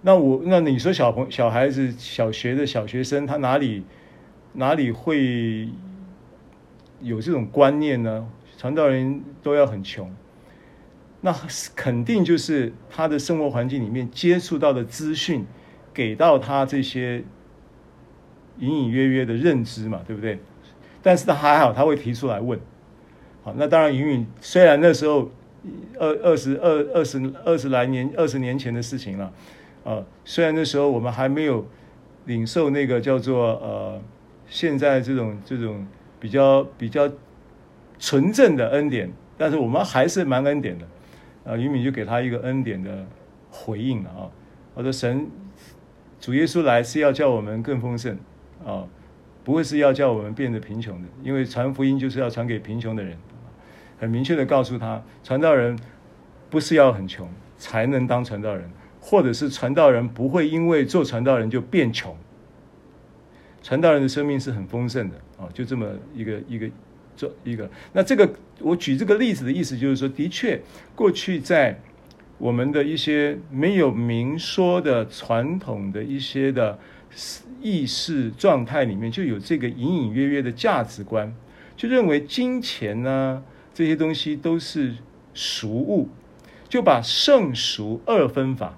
[0.02, 3.84] 那我那你说小朋小孩子小学的小学生他哪里
[4.54, 5.70] 哪里会
[7.02, 8.30] 有这种观念呢？
[8.58, 10.14] 传道人都要很穷，
[11.28, 11.36] 那
[11.76, 15.46] 肯定就是他的生活环境里面接触到的资讯，
[15.94, 17.22] 给到他这些
[18.60, 20.40] 隐隐约约的认知嘛，对不对？
[21.04, 22.58] 但是他还好，他会提出来问。
[23.44, 25.30] 好，那当然，隐隐虽然那时候
[26.00, 29.34] 二二十二二十二十来年二十年前的事情了。
[29.84, 31.68] 啊，虽然那时候我们还没有
[32.24, 34.02] 领受那个叫做呃，
[34.48, 35.86] 现在这种这种
[36.22, 37.12] 比较比较
[38.00, 40.88] 纯正的恩典，但是我们还是蛮恩典的。
[41.48, 43.06] 啊，于敏就给他一个恩典的
[43.50, 44.30] 回应啊，
[44.74, 45.28] 我说神
[46.20, 48.18] 主耶稣来是要叫我们更丰盛
[48.66, 48.86] 啊，
[49.43, 53.18] 不会是要叫我们变得贫穷的，因为传福音就是要传给贫穷的人。
[54.00, 55.80] 很明确的告诉他，传道人
[56.50, 57.28] 不是要很穷
[57.58, 58.70] 才能当传道人。
[59.00, 62.14] 或者是传道人不会因为做传道人就变穷，
[63.64, 66.70] 传道人的生命是很丰盛的啊，就这么一个一个
[67.18, 67.70] 做一个。
[67.91, 70.61] 那这个我举这个例子的意思就是说，的确
[70.95, 71.78] 过去在
[72.38, 76.80] 我们的一些没有明说的传统的一些的
[77.61, 81.36] 意识状态里面，就有这个隐隐约约的价值观，
[81.76, 83.43] 就认为金钱呢
[83.74, 84.93] 这些东西都是
[85.34, 86.07] 俗物，
[86.70, 88.78] 就把圣俗二分法。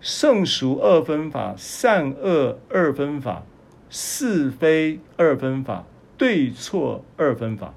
[0.00, 3.46] 圣俗二分法、善恶二分法、
[3.88, 5.86] 是非二分法、
[6.22, 7.74] 对错二分法，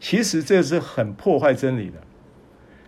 [0.00, 2.00] 其实这是很破坏真理的。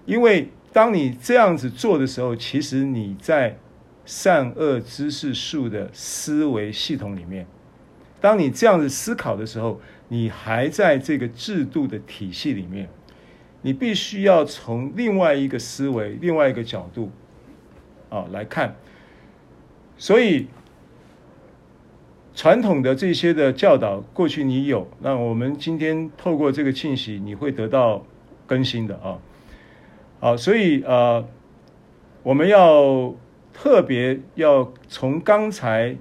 [0.06, 3.58] 因为当你这样子做的时候，其实你在
[4.06, 7.46] 善恶知识树的思维系统里面，
[8.18, 12.88] 当你这样子思考的时候，你还在这个制度的体系里面，
[13.60, 17.12] 你必须要从另外一个思维、另外一个角度。
[18.08, 18.74] 啊，来看，
[19.98, 20.46] 所以
[22.36, 28.04] 传统的这些的教导，过去你有，那我们今天透过这个信息，你会得到
[28.46, 29.18] 更新的啊。
[30.20, 31.26] 好，所以呃，
[32.22, 33.14] 我们要
[33.54, 35.96] 特别要从刚才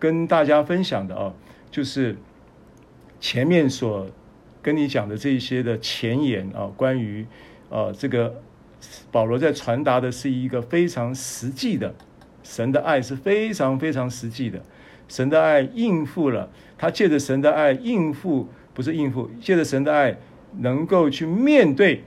[0.00, 1.32] 跟大家分享的啊，
[1.70, 2.16] 就是
[3.20, 4.08] 前面所
[4.60, 7.24] 跟你讲的这些的前言啊，关于
[7.70, 8.42] 啊这个。
[9.10, 11.92] 保罗在传达的是一个非常实际的，
[12.44, 14.62] 神的爱是非常非常实际的，
[15.08, 20.16] 神的爱应付了他，借着神的爱应付，不是应付，借着神的爱
[20.60, 22.04] 能够去面对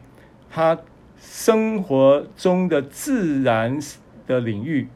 [0.50, 0.78] 他
[1.20, 3.80] 生活中的自然
[4.26, 4.88] 的领域，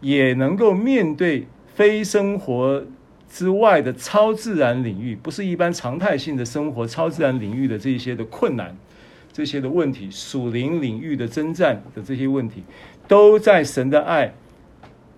[0.00, 2.84] 也能够面对非生活
[3.30, 8.76] 之外的超自然领域，不是一般常态性的生活，超自然领域的这些的困难。
[9.32, 12.62] 这些的问题，属灵领域的征战的这些问题，
[13.08, 14.34] 都在神的爱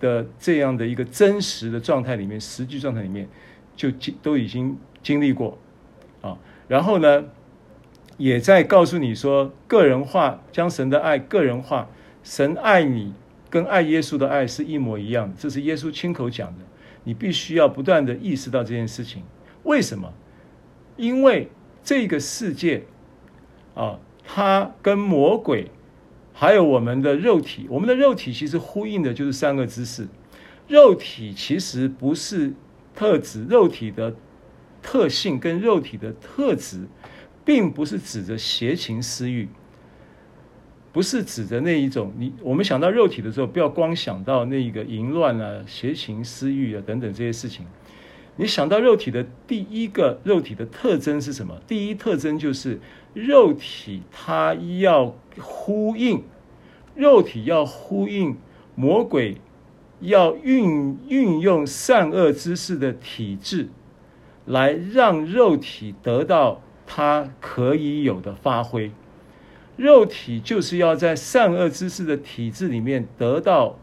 [0.05, 3.27] 的这样的一个真实的状态里面，实际状态里面，
[3.75, 5.57] 就经都已经经历过，
[6.21, 6.37] 啊。
[6.67, 7.25] 然后呢，
[8.17, 11.89] 也在告诉你说，个人化，将神的爱个人化，
[12.23, 13.13] 神爱你
[13.49, 16.63] 跟爱耶稣的爱是一模一样的，这是耶稣亲口讲的。
[17.03, 19.23] 你必须要不断的意识到这件事情。
[19.63, 20.13] 为什么？
[20.97, 21.49] 因为
[21.83, 22.83] 这个世界
[23.73, 25.69] 啊，它跟魔鬼
[26.35, 30.07] 还有我们的肉体，我们的肉体其实呼应的就是三个知识。
[30.67, 32.53] 肉体其实不是
[32.93, 34.13] 特质，肉体的。
[34.87, 36.81] 特性跟肉体的特质，
[37.43, 39.49] 并不是指着邪情私欲，
[40.93, 42.13] 不是指着那一种。
[42.19, 47.65] 你我们想到肉体的时候，不要光想到那个淫乱啊、邪情私欲啊等等这些事情。
[48.35, 51.59] 你想到肉体的第一个肉体的特征是什么？
[51.65, 52.79] 第一特征就是
[53.15, 56.21] 肉体它要呼应，
[56.93, 58.37] 肉体要呼应
[58.75, 59.37] 魔鬼
[60.01, 63.69] 要运运用善恶之事的体质。
[64.45, 68.91] 来让肉体得到它可以有的发挥，
[69.75, 73.79] 肉体就是要在善恶之事的体制里面得到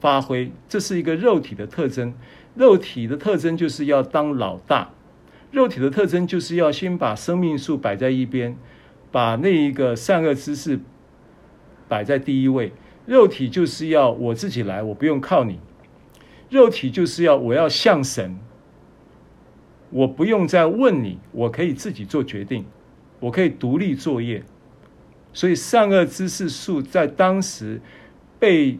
[0.00, 2.12] 发挥，这是一个肉体的特征。
[2.56, 4.90] 肉体的特征就是要当老大，
[5.52, 8.56] 肉体的特征就是要先把生命树摆在一边，
[9.12, 10.80] 把那一个善恶知识
[11.88, 12.72] 摆在第一位。
[13.04, 15.60] 肉体就是要我自己来，我不用靠你。
[16.48, 18.38] 肉体就是要我要向神。
[19.90, 22.64] 我不用再问你，我可以自己做决定，
[23.20, 24.42] 我可以独立作业。
[25.34, 27.80] 所以善恶知识树在当时
[28.38, 28.78] 被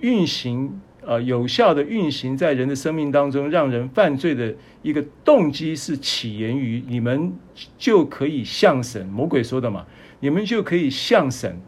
[0.00, 7.32] 运行，呃，有效的运行在人的生命当中，让人犯罪的一个动机是起源于你们
[7.78, 9.86] 就可以像神，魔鬼说的嘛，
[10.20, 11.62] 你们就可以像神。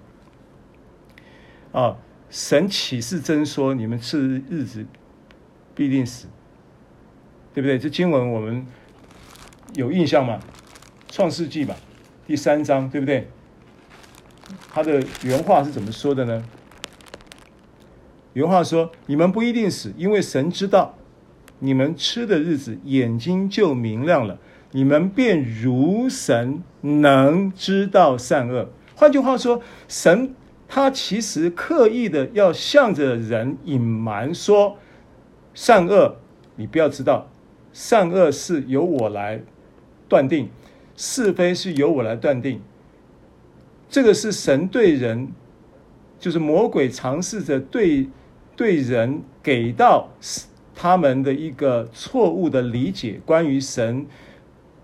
[1.72, 1.96] 啊，
[2.28, 4.84] 神岂是真说你们是日子
[5.74, 6.28] 必定死？
[7.54, 7.78] 对不对？
[7.78, 8.66] 这经文我们
[9.74, 10.38] 有印象吗？
[11.08, 11.74] 创世纪吧，
[12.26, 13.26] 第三章，对不对？
[14.70, 16.44] 他的原话是怎么说的呢？
[18.32, 20.94] 原话说：“你们不一定死，因为神知道
[21.58, 24.38] 你们吃的日子，眼睛就明亮了，
[24.72, 30.34] 你们便如神，能知道善恶。”换句话说，神
[30.68, 34.76] 他其实刻意的要向着人隐瞒说
[35.52, 36.16] 善恶，
[36.54, 37.28] 你不要知道。
[37.72, 39.40] 善恶是由我来
[40.08, 40.48] 断定，
[40.96, 42.60] 是非是由我来断定。
[43.88, 45.32] 这个是神对人，
[46.18, 48.08] 就是魔鬼尝试着对
[48.60, 50.10] 对人给到
[50.74, 54.04] 他们的一个错误的理解，关于神，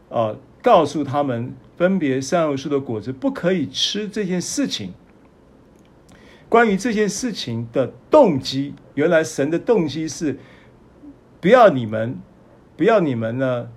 [0.09, 4.95] 呃，告诉他们分别善恶树的果子不可以吃这件事情。
[6.49, 10.39] 关于这件事情的动机，原来神的动机是
[11.43, 12.19] 不要你们。
[12.79, 13.69] 不要你们呢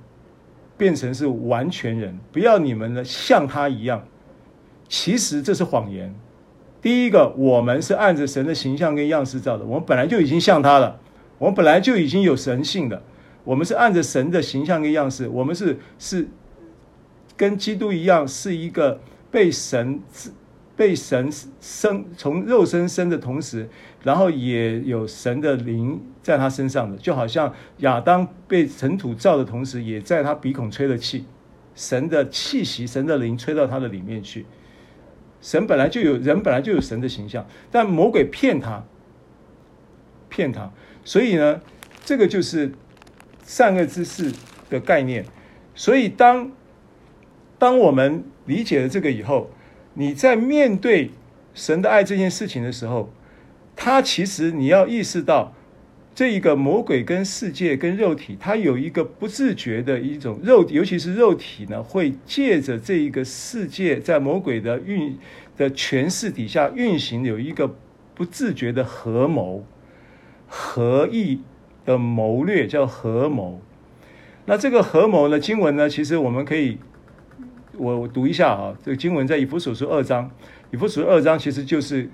[0.78, 4.08] 变成是完全人，不要你们呢像他一样。
[4.88, 6.16] 其实这是谎言。
[6.82, 11.00] 第一个，我们是按着神的形象跟样式造的，我们本来就已经像他了，
[11.38, 13.02] 我们本来就已经有神性的，
[13.44, 16.28] 我们是按着神的形象跟样式，我们是是
[17.36, 20.00] 跟基督一样，是一个被神
[20.78, 23.68] 被神生从肉身生的同时，
[24.04, 31.26] 然后也有神的灵在他身上的，就好像亚当被尘土造的同时，也在他鼻孔吹了气，
[31.76, 34.46] 神的气息、神的灵吹到他的里面去。
[35.42, 38.84] 神本来就有人，本来就有神的形象，但魔鬼骗他，
[40.30, 40.72] 骗他，
[41.04, 41.62] 所以呢，
[42.04, 42.74] 这个就是
[43.44, 44.32] 善恶之事
[44.70, 45.26] 的概念。
[45.74, 46.52] 所以当
[47.58, 49.50] 当我们理解了这个以后，
[49.94, 51.12] 你在面对
[51.54, 53.12] 神的爱这件事情的时候，
[53.76, 55.54] 他其实你要意识到，
[56.14, 65.18] 这一个魔鬼跟世界跟肉体，它有一个不自觉的一种肉，尤其是肉体呢，会借着这一个世界在魔鬼的运
[65.56, 67.76] 的权势底下运行，有一个
[68.14, 69.66] 不自觉的合谋、
[70.48, 71.42] 合意
[71.86, 73.62] 的谋略，叫合谋。
[74.46, 76.78] 那这个合谋呢，经文呢，其实我们可以。
[77.78, 80.30] 我我读一下啊，这个经文在以弗所书二章，
[80.70, 82.10] 以弗所书二章其实就是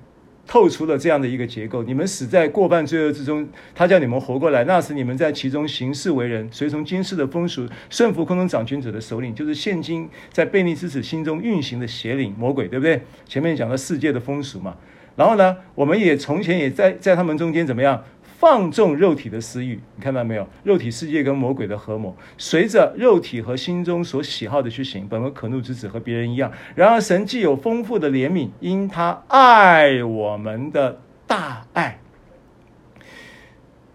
[0.47, 4.63] 透出了这样的一个结构：你们死在过半罪恶之中，他叫你们活过来。
[4.65, 13.01] 那时你们在其中行事为人，随从今世的风俗，顺服空中掌权者的首领，就是现今在悖逆之子心中运行的邪灵魔鬼，对不对？
[13.27, 14.75] 前面讲了世界的风俗嘛。
[15.15, 18.03] 然后呢，我们也从前也在在他们中间怎么样？
[18.37, 20.47] 放纵肉体的私欲，你看到没有？
[20.63, 26.51] 肉体世界跟魔鬼的合谋，随着肉体和心中所喜好的去行，本为可怒之子，和别人一样。
[26.75, 31.99] 然而神既有丰富的怜悯，因他爱我们的大爱，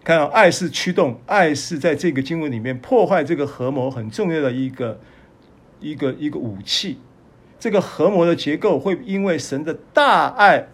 [0.03, 4.99] 看到爱是驱动，爱是在这个经文里面破坏这个合谋很重要的一个
[5.79, 6.99] 一个一个武器。
[7.59, 10.67] 这个合谋的结构会因为神的大爱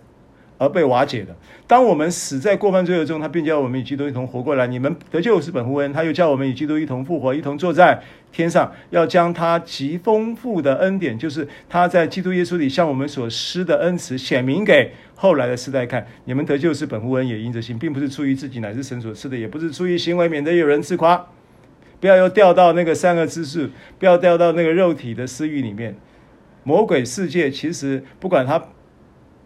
[0.57, 1.35] 而被瓦解的。
[1.67, 4.65] 当我们死在过犯罪恶中，他便叫我们与基督一同活过来。
[4.67, 8.01] 你们得救是本乎恩，他又叫我们与基督一同复活，一同坐在
[8.31, 16.07] 天上，要将他极丰富的恩典，就是他在基督耶稣里向我们所施的恩慈，显明给后来的世代看。
[16.23, 21.27] 你们得救是本乎恩，也因着信，并不是出于自己，乃是神所赐的；也不是出于行为，免得有人自夸。
[21.99, 23.67] 不要又掉到那个善恶之树，
[23.99, 25.97] 不要掉到那个肉体的私欲里面。
[26.63, 28.61] 魔鬼世界其实不管他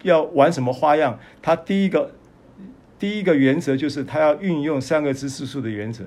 [0.03, 2.11] 要玩什么花样，他第一个
[2.99, 6.05] 第一个原则就是他要运用善恶之树的原则，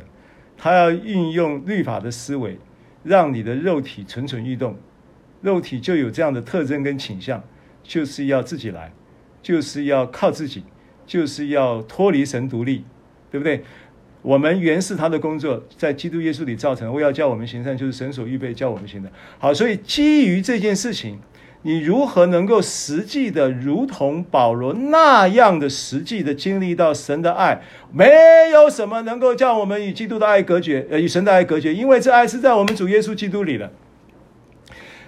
[0.56, 2.58] 他要运用律法的思维，
[3.02, 4.76] 让你的肉体蠢蠢欲动，
[5.40, 7.42] 肉体就有这样的特征跟倾向，
[7.82, 8.92] 就是要自己来，
[9.42, 10.64] 就是要靠自己，
[11.06, 12.84] 就是要脱离神独立，
[13.30, 13.62] 对不对？
[14.22, 16.90] 我们原是他的工作，在基督耶稣里造成。
[16.94, 19.12] 为要叫我们行善，就是神所预备叫我们行的。
[19.38, 21.18] 好，所以基于这件事情，
[21.66, 27.62] 你如何能够实际的，如同保罗那样的实际的经历到神的爱？
[27.90, 28.06] 没
[28.52, 33.72] 有什么能够叫我们与基督的爱隔绝，呃，与神的爱隔绝，因为这爱是在我们主耶稣基督里的。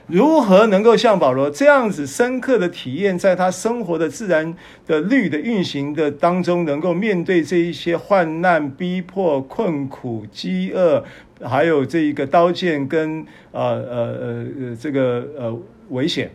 [0.06, 4.54] 如何能够像保罗这样子深刻的体验，在他生活的自然
[4.86, 11.04] 的律的运行的当中，能够面对这一些患难、逼迫、困苦、饥饿，
[11.42, 14.16] 还有这一个刀剑跟呃呃
[14.58, 16.30] 呃这个呃危险，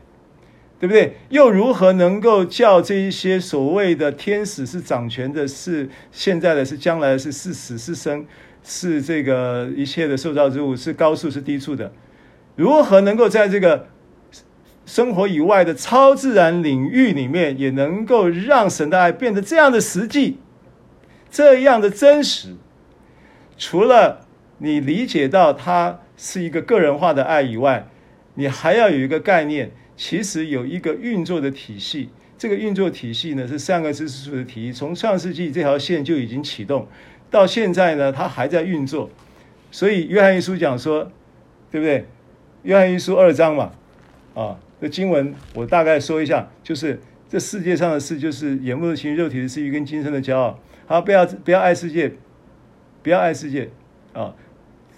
[0.82, 1.16] 对不对？
[1.30, 8.26] 又如何能够叫这一些所谓的天使是掌权的，是现在的，是将来的，是是死是生，
[8.64, 11.94] 是这个一切的受造之物，是高处是低处的？
[12.56, 13.90] 如何能够在这个
[14.88, 20.40] 生活以外的超自然领域里面，也能够让神的爱变得这样的实际，
[21.30, 22.56] 这样的真实？
[23.56, 24.26] 除了
[24.58, 27.88] 你理解到它是一个个人化的爱以外，
[28.34, 29.72] 你还要有一个概念，
[30.02, 32.10] 其实有一个运作的体系。
[32.36, 36.88] 这个运作体系呢，是善恶之树的体系，从上世纪这条线就已经启动，
[37.30, 39.12] 到现在呢，它还在运作。
[39.70, 41.12] 所以约翰一书讲说，
[41.70, 42.08] 对不对？
[42.64, 43.74] 约翰一书二章嘛，
[44.34, 47.00] 啊，这经文我大概说一下，就是
[47.30, 50.60] 这世界上的事，就是眼目的情、肉体的私欲跟今生的骄傲。
[50.88, 52.12] 好，不要不要爱世界，
[53.04, 53.70] 不要爱世界
[54.14, 54.34] 啊！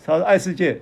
[0.05, 0.79] 他说爱世界，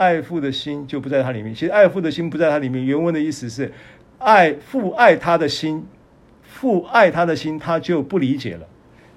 [0.00, 1.54] 爱父的心就不在他里面。
[1.54, 3.70] 其实爱父的心不在他里面，原文的意思是
[4.18, 5.86] 爱父爱他的心，
[6.42, 8.66] 父爱他的心，他就不理解了，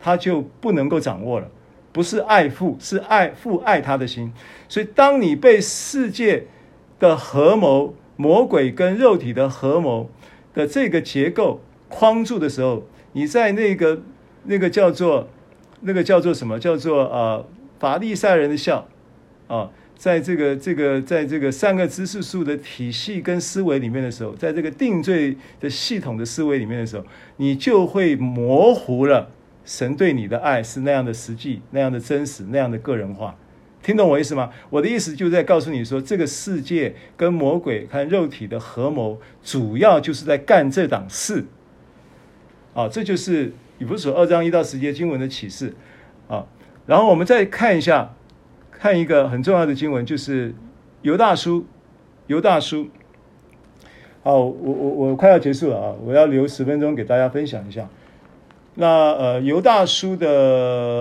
[0.01, 1.49] 他就不能够掌握了。
[1.93, 4.33] 不是爱父，是爱父爱他的心。
[4.67, 6.47] 所以当你被世界
[6.99, 10.09] 的合谋，魔鬼跟肉体的合谋
[10.53, 14.01] 的这个结构框住的时候，你在那个
[14.43, 15.29] 那个叫做
[15.79, 16.59] 那个叫做什么？
[16.59, 17.45] 叫做啊
[17.79, 18.87] 法利赛人的笑
[19.47, 19.69] 啊，
[20.03, 27.05] 在这个这个在这个三个知识树的体系跟思维里面的时候，在这个定罪的系统的思维里面的时候，
[27.37, 29.31] 你就会模糊了
[29.63, 33.33] 神对你的爱是那样的实际、那样的真实、那样的个人化。
[33.81, 34.49] 听懂我意思吗？
[34.69, 41.45] 我的意思就在告诉你说，这个世界跟魔鬼和肉体的合谋，主要就是在干这档事。
[42.73, 45.73] 啊，这就是以弗所二章一到十节经文的启示。
[46.27, 46.45] 啊，
[46.85, 48.13] 然后我们再看一下，
[48.83, 50.53] 看一个很重要的经文，就是
[51.03, 51.65] 犹大叔。
[52.27, 52.89] 犹大叔。
[54.23, 57.87] 好，我我我快要结束了啊，我要留十分钟给大家分享一下。
[58.75, 60.27] 那呃，犹大叔的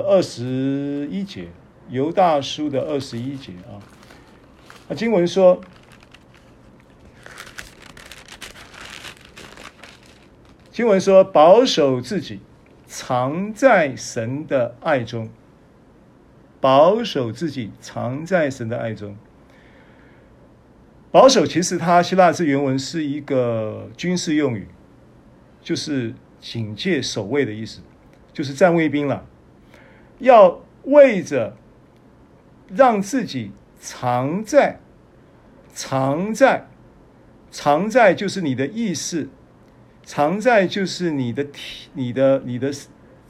[0.06, 1.48] 二十一节。
[1.90, 3.82] 犹大叔的二十一节啊，
[4.88, 5.60] 啊经文说，
[10.70, 12.38] 经文说，保守自己，
[12.86, 15.28] 藏在神的爱中。
[16.62, 19.14] 保守自己，藏在神的爱中。
[21.10, 24.68] 保守其实它希腊字原文是一个军事用语，
[25.60, 27.82] 就是警戒、守卫的意思，
[28.32, 29.26] 就是站卫兵了，
[30.20, 31.56] 要为着。
[32.74, 34.80] 让自己藏在，
[35.74, 36.68] 藏在，
[37.51, 39.28] 藏在就是你的意识，
[40.02, 42.72] 藏在就是你的体，你的你的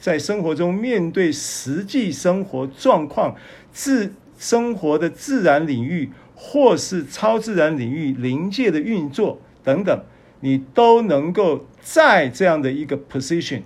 [0.02, 3.36] 在生活中面对实际生活状况、
[3.70, 10.04] 自生活的自然领域，或是超自然领域灵界的运作等等，
[10.40, 13.62] 你都能够在这样的一个 position，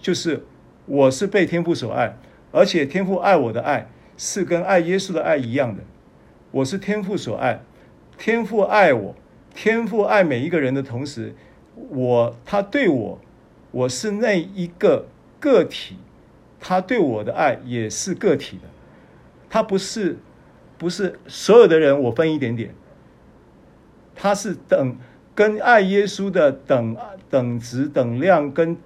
[0.00, 0.44] 就是
[0.86, 2.16] 我是被天父所爱，
[2.52, 3.90] 而且天父爱我的爱。
[4.20, 5.84] 是跟爱耶稣的爱一样的，
[6.50, 7.60] 我是天父所爱，
[8.16, 9.14] 天父爱我，
[9.54, 11.36] 天父爱每一个人的同时，
[11.76, 13.20] 我他对我，
[13.70, 15.06] 我是那一个
[15.40, 15.96] 个体，
[16.58, 18.64] 他对我的爱也是个体的，
[19.48, 20.18] 他不是
[20.76, 22.74] 不是所有的人我分一点点，
[24.14, 24.96] 他是等
[25.34, 26.96] 跟爱耶稣的等
[27.30, 28.76] 等值等量跟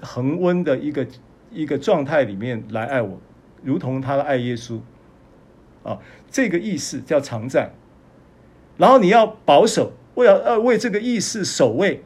[0.00, 1.06] 恒温的一个
[1.50, 3.18] 一个状态里面来爱我，
[3.62, 4.80] 如同他的爱耶稣
[5.82, 5.98] 啊，
[6.30, 7.70] 这个意思叫常在。
[8.76, 12.04] 然后你要保守，为了呃为这个意识守卫，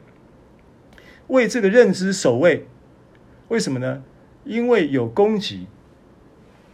[1.27, 2.65] 为这个认知守卫。
[3.53, 4.03] 为什么呢？
[4.45, 5.67] 因为有攻击，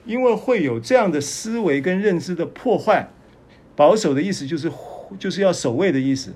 [0.06, 3.10] 因为会有这样的思维跟认知的破坏。
[3.76, 4.72] 保守的意思就是
[5.19, 6.34] 就是要守卫的意思。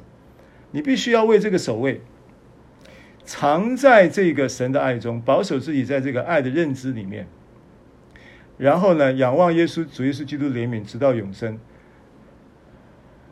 [0.72, 2.02] 你必须要为这个守卫，
[3.24, 7.26] 藏在这个神的爱中，保守自己在这个爱的认知里面。
[8.58, 11.58] 然后呢，仰望耶稣主耶稣基督怜悯，直到永生。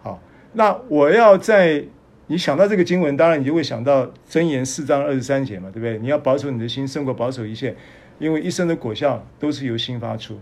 [0.01, 0.21] 好，
[0.53, 1.87] 那我要在。
[2.31, 5.99] 你想到这个经文，当然你就会想到箴言四章二十三节嘛，对不对？
[5.99, 7.75] 你要保守你的心，胜过保守一切，
[8.19, 10.39] 因为一生的果效都是由心发出。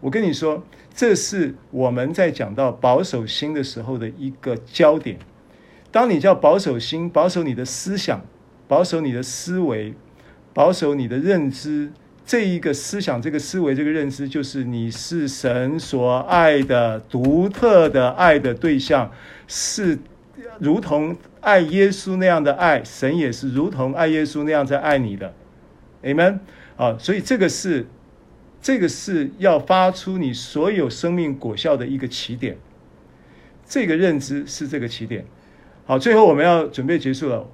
[0.00, 0.62] 我跟你说，
[0.94, 5.18] 这是我们在讲到保守心的时候的一个焦点。
[5.90, 8.20] 当你叫保守心，保守你的思想，
[8.68, 9.94] 保守你的思维，
[10.52, 11.90] 保守你的认知，
[12.26, 19.10] 这一个思想、这个思维、这个认知，就是你是神所爱的独特的爱的对象，
[19.48, 19.98] 是
[20.58, 21.16] 如同。
[21.40, 25.32] 爱耶稣那样的爱，神也是如同爱耶稣那样在爱你的
[26.02, 26.38] 你们
[26.76, 26.94] 啊！
[26.98, 27.86] 所以这个是，
[28.60, 32.58] 这个是要发出你所有生命果效的一个起点，
[33.64, 35.24] 这个认知是这个起点。
[35.86, 37.48] 好，最后我们要准备结束了，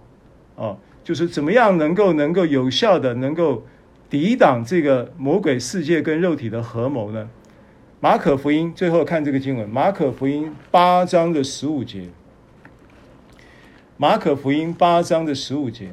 [0.57, 3.65] 哦，就是怎么样能够能够有效的能够
[4.11, 7.31] 抵挡这个魔鬼世界跟肉体的合谋呢？
[8.01, 12.09] 马可福音最后看这个经文，马可福音八章的十五节。
[13.99, 15.91] 马可福音八章的十五节，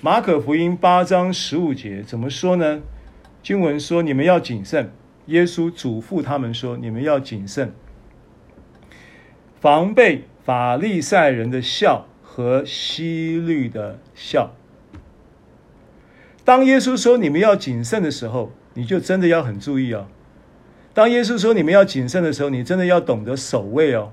[0.00, 2.82] 马可福音八章十五节怎么说呢？
[3.44, 4.92] 经文说：“你们要谨慎。”
[5.26, 7.72] 耶稣嘱咐他们说：“你们要谨慎，
[9.60, 14.50] 防备法利赛人的笑和希律的笑。”
[16.44, 20.08] 当耶稣说你们要谨慎的时候，你就真的要很注意哦。
[20.94, 24.12] 当耶稣说你们要谨慎的时候，你真的要懂得守卫哦。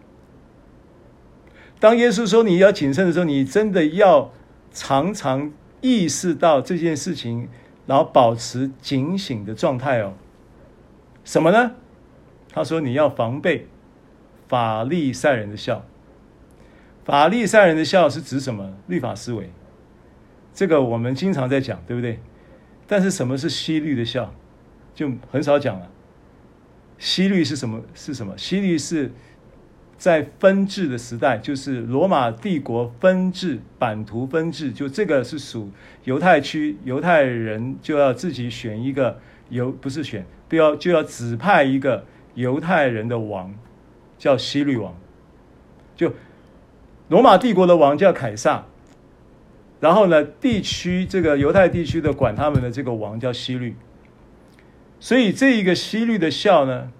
[1.79, 4.31] 当耶稣说你要谨慎的时候，你真的要
[4.71, 5.51] 常常
[5.81, 7.49] 意识到这件事情，
[7.85, 10.13] 然后保持警醒的状态哦。
[11.23, 11.75] 什么呢？
[12.51, 13.67] 他说你要防备
[14.47, 15.85] 法利赛人的笑。
[17.05, 18.73] 法利赛人的笑是指什么？
[18.87, 19.51] 律法思维。
[20.53, 22.19] 这个我们经常在讲，对不对？
[22.87, 24.33] 但是什么是希律的笑，
[24.95, 25.89] 就很少讲了。
[26.99, 27.81] 希律是什么？
[27.95, 28.37] 是什么？
[28.37, 29.11] 希律是
[29.97, 35.71] 在分治的时代，就是罗马帝国分治、版图分治，就这个是属
[36.03, 39.19] 犹太区，犹太人就要自己选一个
[39.49, 42.05] 犹，不是选，不要就要指派一个
[42.35, 43.53] 犹太人的王，
[44.17, 44.93] 叫希律王。
[45.95, 46.13] 就
[47.07, 48.65] 罗马帝国的王叫凯撒，
[49.79, 53.75] 然后呢，地区这个犹太地区的管他们的这个王叫希律。
[54.99, 56.91] 所以这一个西律的酵呢，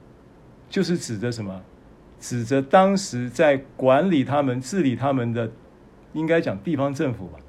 [0.69, 1.61] 就是指着什么？
[2.19, 5.51] 指着当时在管理他们、治理他们的，
[6.13, 7.39] 应该讲地方政府吧，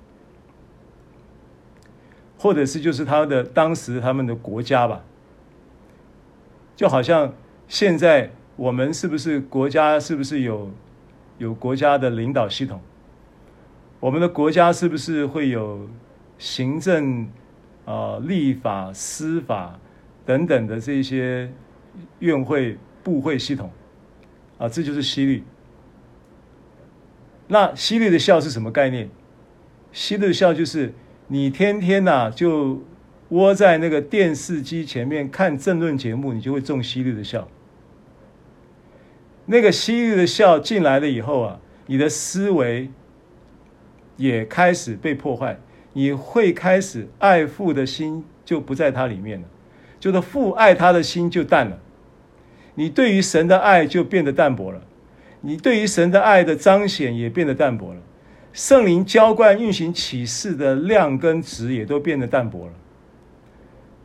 [2.39, 5.05] 或者是就是他的当时他们的国家吧。
[6.77, 7.35] 就好像
[7.67, 9.99] 现在我们是不是国家？
[9.99, 10.71] 是不是有
[11.39, 12.81] 有国家的领导系统？
[13.99, 15.89] 我们的国家是不是会有
[16.39, 17.29] 行政、
[17.85, 19.79] 啊、立法、司法？
[20.31, 21.51] 等等的这些
[22.21, 23.69] 院会、部会系统
[24.59, 25.43] 啊，这就是希律。
[27.49, 29.11] 那希律的笑是什么概念？
[29.91, 30.95] 希律的笑就是
[31.27, 32.81] 你天天呐、啊、就
[33.31, 37.49] 窝在那个电视机前面看政论节目，你就会中希律的笑。
[39.47, 42.89] 那个希律的笑进来了以后啊，你的思维
[44.17, 45.59] 也开始被破坏，
[45.93, 49.49] 你会开始爱父的心就不在它里面了。
[50.01, 51.79] 就是父爱他的心就淡了，
[52.75, 54.81] 你对于神的爱就变得淡薄了，
[55.43, 58.01] 你对于神的爱的彰显也变得淡薄了，
[58.55, 62.73] 圣灵浇灌运行启示的量跟值也都变得淡薄了，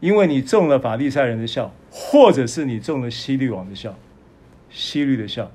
[0.01, 3.97] 因为你中了法利赛人的笑，或者是你中了希律王的笑，
[4.69, 5.49] 希律的笑，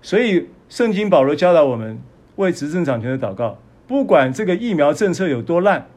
[0.00, 1.98] 所以圣经保罗教导我们
[2.36, 3.58] 为执政掌权的祷告，
[3.88, 5.88] 不管这个疫苗政策有多烂，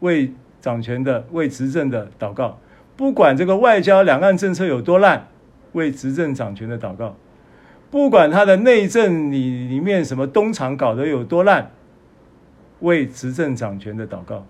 [0.00, 0.30] 为
[0.60, 2.58] 掌权的为执政的祷告。
[2.96, 5.28] 不管这个外交两岸政策有多烂，
[5.72, 7.14] 为执政掌权的祷告；
[7.90, 11.72] 不管他的内政里里面什么东厂搞得有多烂，
[12.80, 14.46] 为执政掌权的祷告。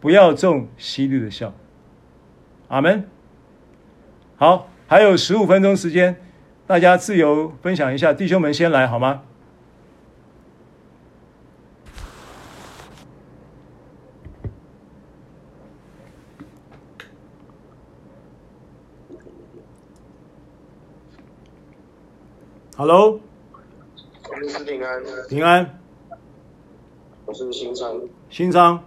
[0.00, 1.52] 不要中希律的笑。
[2.68, 3.04] 阿门。
[4.36, 6.16] 好，还有十五分钟时间，
[6.66, 9.22] 大家自由分享一下，弟兄们先来好吗
[22.80, 23.20] ？Hello，
[24.30, 25.02] 我是平安。
[25.28, 25.78] 平安。
[27.26, 28.00] 我是新昌。
[28.30, 28.82] 新昌。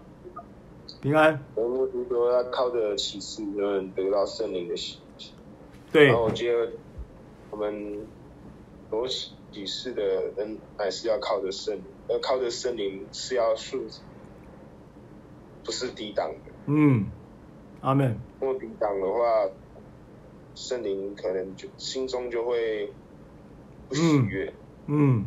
[0.99, 1.39] 平安。
[1.53, 4.97] 我们如果要靠着启示，能得到圣灵的喜。
[5.91, 6.07] 对。
[6.07, 6.71] 然后我觉得，
[7.51, 7.99] 我们
[8.91, 10.01] 有启示的
[10.37, 13.79] 人还是要靠着圣灵，要靠着圣灵是要顺，
[15.63, 16.51] 不是抵挡的。
[16.65, 17.05] 嗯。
[17.81, 18.17] 阿门。
[18.41, 19.51] 如果抵挡的话，
[20.55, 22.91] 圣灵可能就心中就会。
[23.93, 24.53] 不喜悦，
[24.87, 25.25] 嗯，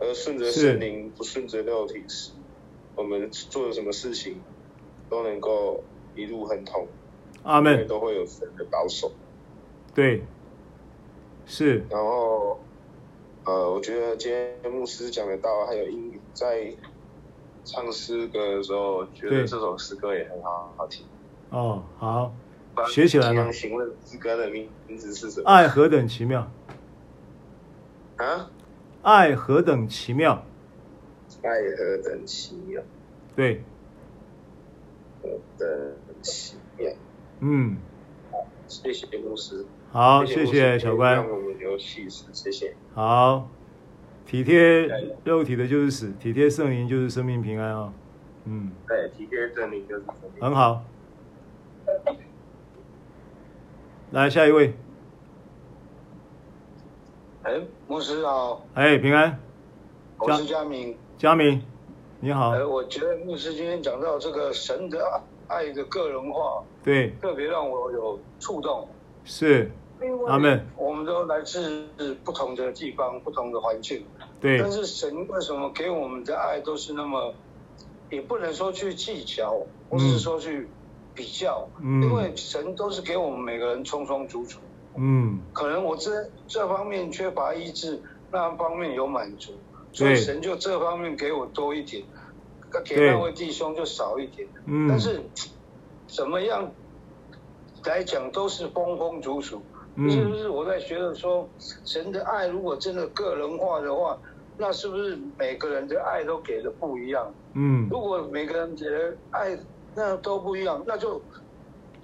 [0.00, 2.32] 而顺着圣灵，不顺着肉体时，
[2.96, 4.40] 我们做了什么事情
[5.10, 5.84] 都能够
[6.14, 6.86] 一路亨通。
[7.42, 7.86] 阿门。
[7.86, 9.12] 都会有神的保守。
[9.94, 10.22] 对，
[11.46, 11.84] 是。
[11.90, 12.58] 然后，
[13.44, 16.72] 呃，我觉得今天牧师讲的道，还有英语在
[17.64, 21.04] 唱诗歌的时候，觉得这首诗歌也很好好听。
[21.50, 22.32] 哦，好，
[22.88, 23.52] 学起来了。
[23.52, 25.48] 请问诗歌的名名字是什么？
[25.48, 26.50] 爱何等奇妙。
[28.18, 28.50] 啊，
[29.02, 30.44] 爱何等奇妙！
[31.42, 32.82] 爱何等奇妙！
[33.36, 33.62] 对，
[35.22, 35.68] 何等
[36.20, 36.90] 奇妙！
[37.40, 37.76] 嗯，
[38.66, 39.64] 谢谢牧师。
[39.92, 41.14] 好，谢谢小关。
[41.14, 42.74] 让我们有启示，谢谢。
[42.92, 43.48] 好，
[44.26, 44.88] 体贴
[45.22, 47.92] 肉体的就是死，体贴圣灵就是生命平安啊、哦。
[48.46, 50.42] 嗯，对，体贴圣灵就是生命。
[50.42, 50.84] 很好。
[54.10, 54.74] 来，下一位。
[57.48, 58.62] 哎，牧师好。
[58.74, 59.40] 哎，平安。
[60.18, 60.94] 我是佳明。
[61.16, 61.62] 佳明，
[62.20, 62.50] 你好。
[62.50, 68.86] 哎，我觉得牧师今天讲到这个神的爱的个人化，对，特别让我有触动。
[69.24, 69.70] 是。
[70.26, 70.62] 阿门。
[70.76, 71.88] 我们都来自
[72.22, 74.04] 不同的地方，不同的环境。
[74.42, 74.58] 对。
[74.58, 77.32] 但是神为什么给我们的爱都是那么，
[78.10, 79.58] 也不能说去计较，
[79.88, 80.68] 不是说去
[81.14, 84.58] 比较，嗯，因为神都是给我们每个人充充足足。
[85.00, 88.00] 嗯，可能我这这方面缺乏医治，
[88.32, 89.52] 那方面有满足，
[89.92, 92.02] 所以神就这方面给我多一点，
[92.84, 94.48] 给那位弟兄就少一点。
[94.66, 95.22] 嗯，但是
[96.08, 96.72] 怎么样
[97.84, 99.62] 来讲都是风风足足。
[99.94, 101.48] 嗯，是不是我在觉得说，
[101.84, 104.18] 神的爱如果真的个人化的话，
[104.56, 107.32] 那是不是每个人的爱都给的不一样？
[107.54, 109.56] 嗯，如果每个人给的爱
[109.94, 111.22] 那都不一样，那就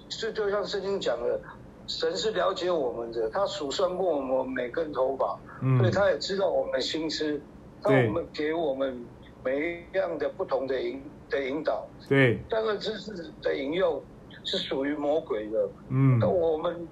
[0.07, 1.41] 就就像圣经讲的。
[1.87, 7.39] 神是了解我们的，他数算过我们每根头发，嗯，所以他也知道我们心思，
[7.81, 9.05] 他我们给我们
[9.43, 10.99] 每一样的不同的引
[11.29, 14.03] 的引导，对，但是知识的引诱
[14.43, 16.87] 是属于魔鬼的，嗯，那我们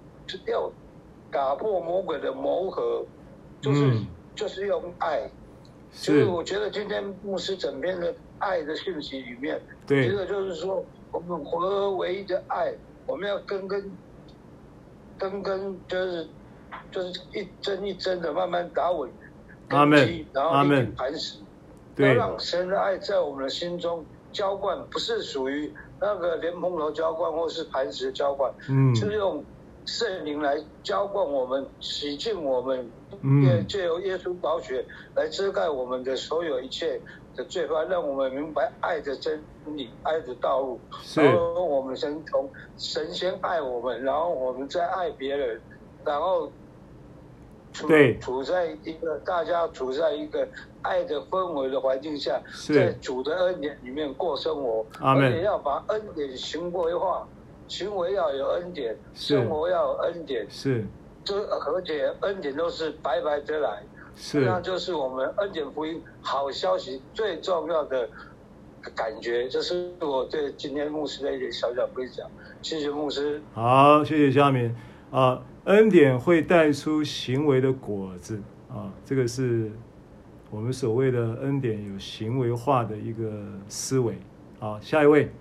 [0.45, 0.71] 要
[1.31, 3.03] 打破魔鬼的谋合，
[3.59, 5.27] 就是、嗯、就是用爱，
[5.91, 12.71] 就是我觉得今天牧师整篇的爱的讯息里面，对，这个就是说我们合而为一的爱，
[13.07, 13.91] 我们要跟跟。
[15.29, 16.27] 根根就是
[16.91, 19.09] 就是一针一针的慢慢打稳
[19.69, 21.37] 根基，然后一定磐石。
[21.97, 25.71] 要让神的爱在我们的心中浇灌，不是属于
[26.01, 29.43] 那个莲蓬头浇灌，或是磐石浇灌，嗯，就是用
[29.85, 32.89] 圣灵来浇灌我们，洗净我们，
[33.21, 34.85] 嗯，借由耶稣宝血
[35.15, 36.99] 来遮盖我们的所有一切
[37.35, 40.79] 的罪犯，让我们明白爱的真理、爱的道路。
[41.15, 45.59] 然后我们先从神先爱我们，然后我们再爱别人，
[46.05, 46.49] 然后
[47.71, 47.87] 处
[48.21, 50.47] 处在一个大家处在一个
[50.81, 52.41] 爱的氛围的环境下，
[52.73, 54.85] 在主的恩典里面过生活。
[55.01, 57.27] 而且要把恩典行为化，
[57.73, 60.45] 行为要有恩典，生活要有恩典。
[60.47, 60.85] 是，
[61.23, 63.81] 这而且恩典都是白白得来。
[64.15, 68.07] 是，那就是我们恩典福音好消息最重要的
[68.93, 72.29] 感觉，这是我对今天牧师的一点小小分享。
[72.61, 73.41] 谢谢牧师。
[73.55, 74.75] 好，谢谢佳明。
[75.09, 78.39] 啊，恩典会带出行为的果子
[78.69, 79.71] 啊，这个是
[80.51, 83.31] 我们所谓的恩典有行为化的一个
[83.67, 84.19] 思维。
[84.59, 85.31] 好，下一位。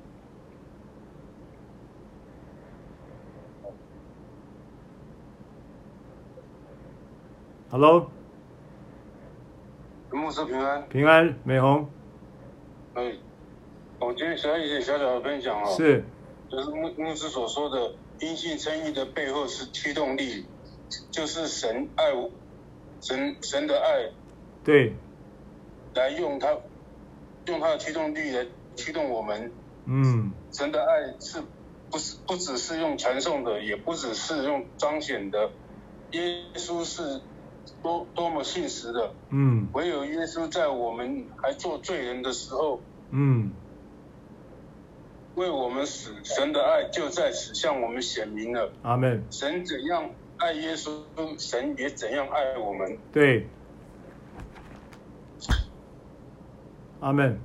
[7.73, 8.11] Hello。
[10.11, 11.89] 牧师平安，平安美红。
[12.93, 13.15] 哎，
[13.99, 15.75] 我今天想要一点小小的分享哦。
[15.75, 16.05] 是，
[16.51, 20.45] 就是牧牧师所说的因信称义的背后是驱动力，
[21.11, 22.13] 就是神爱，
[23.01, 24.13] 神神的爱。
[24.63, 24.93] 对。
[25.95, 26.55] 来用它，
[27.47, 28.47] 用它的驱动力来
[28.77, 29.51] 驱动我们。
[29.87, 30.31] 嗯。
[30.51, 31.43] 神的爱是
[31.91, 35.51] 不是不只是用传送的，也不只是用彰显的，
[36.11, 36.21] 耶
[36.57, 37.23] 稣是
[37.83, 39.13] 多多么信实的。
[39.31, 39.69] 嗯。
[39.73, 42.81] 唯有耶稣在我们还做罪人的时候，
[43.11, 43.51] 嗯，
[45.35, 48.73] 为我们死，神的爱就在此向我们显明了。
[48.83, 49.25] 阿门。
[49.31, 51.01] 神怎样爱耶稣，
[51.39, 52.99] 神也怎样爱我们。
[53.13, 53.47] 对。
[57.01, 57.39] 阿门。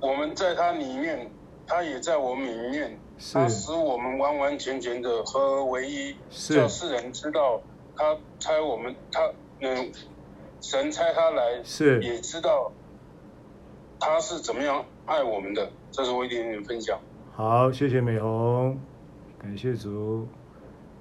[0.00, 1.30] 我们在他里面，
[1.66, 2.98] 他也在我们里面。
[3.32, 7.62] 他使我们完完全全的合而为一，叫世人知道
[7.96, 9.90] 他猜我们，他嗯，
[10.60, 12.70] 神猜他来，是也知道
[13.98, 15.70] 他是怎么样爱我们的。
[15.90, 16.98] 这是我一点点分享。
[17.32, 18.78] 好，谢谢美红，
[19.38, 20.28] 感谢主，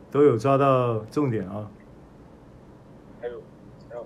[0.09, 1.69] 都有抓到重点啊。
[3.19, 3.41] 还有
[3.89, 4.01] 还有，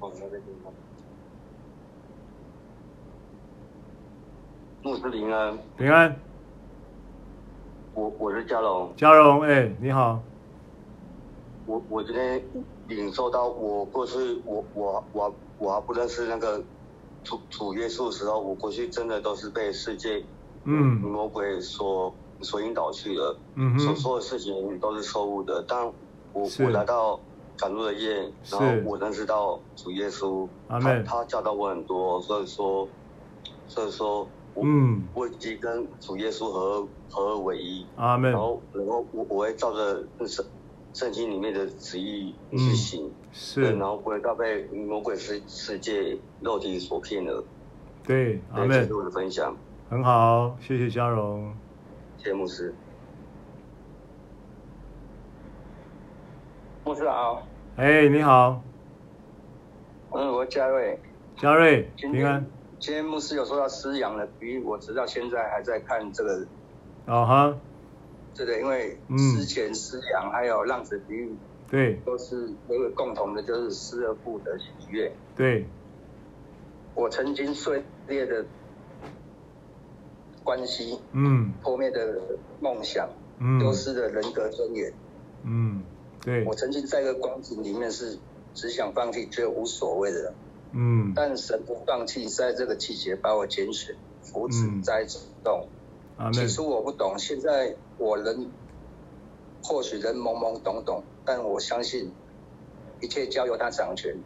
[0.00, 0.72] 哦，那个地方。
[4.82, 6.23] 牧师平安，平安。
[7.94, 10.20] 我我是嘉荣，嘉荣，哎、欸，你好。
[11.64, 12.42] 我我今天
[12.88, 16.60] 领受到，我过去我我我我还不认识那个
[17.22, 20.24] 主主耶稣的时候，我过去真的都是被世界
[20.64, 25.64] 嗯魔鬼所所引导去的，嗯所做的事情都是错误的。
[25.68, 25.86] 但
[26.32, 27.20] 我我来到
[27.56, 32.88] 赶路的夜，然后我认识到主耶稣，他他教导我很多，所以说
[33.68, 34.26] 所以说。
[34.62, 37.84] 嗯，我已经跟主耶稣合合二为一。
[37.96, 38.30] 阿门。
[38.30, 40.44] 然后，然后我我会照着圣
[40.92, 43.06] 圣经里面的旨意去行。
[43.06, 43.62] 嗯、是。
[43.72, 47.44] 然后不会再被魔鬼世世界肉体所骗了。
[48.04, 48.70] 对，阿门。
[48.70, 49.56] 这是我的分享。
[49.90, 51.52] 很好，谢谢嘉荣。
[52.18, 52.74] 谢谢牧师。
[56.84, 57.46] 牧师好。
[57.76, 58.62] 哎，你好。
[60.12, 60.98] 嗯，我嘉瑞。
[61.36, 62.46] 嘉瑞，平安。
[62.84, 66.46] 今天牧师有说到失羊的比喻，我直到现在还在看这个。
[67.06, 67.56] 啊哈。
[68.34, 71.34] 对的，因为狮前狮羊还有浪子比喻，
[71.70, 75.10] 对，都是有个共同的，就是失而复得喜悦。
[75.34, 75.64] 对。
[76.94, 78.44] 我曾经碎裂的
[80.42, 82.20] 关系，嗯，破灭的
[82.60, 83.08] 梦想，
[83.38, 84.92] 嗯，丢失的人格尊严，
[85.44, 85.82] 嗯，
[86.22, 86.44] 对。
[86.44, 88.18] 我曾经在一个光景里面是
[88.52, 90.34] 只想放弃，觉得无所谓的。
[90.74, 95.68] 嗯，但神不放弃，在这个季节把我拣选、扶持、栽种。
[96.16, 98.50] 啊，起初我不懂，现在我仍
[99.62, 102.12] 或许仍懵懵懂懂，但我相信
[103.00, 104.16] 一切交由他掌权，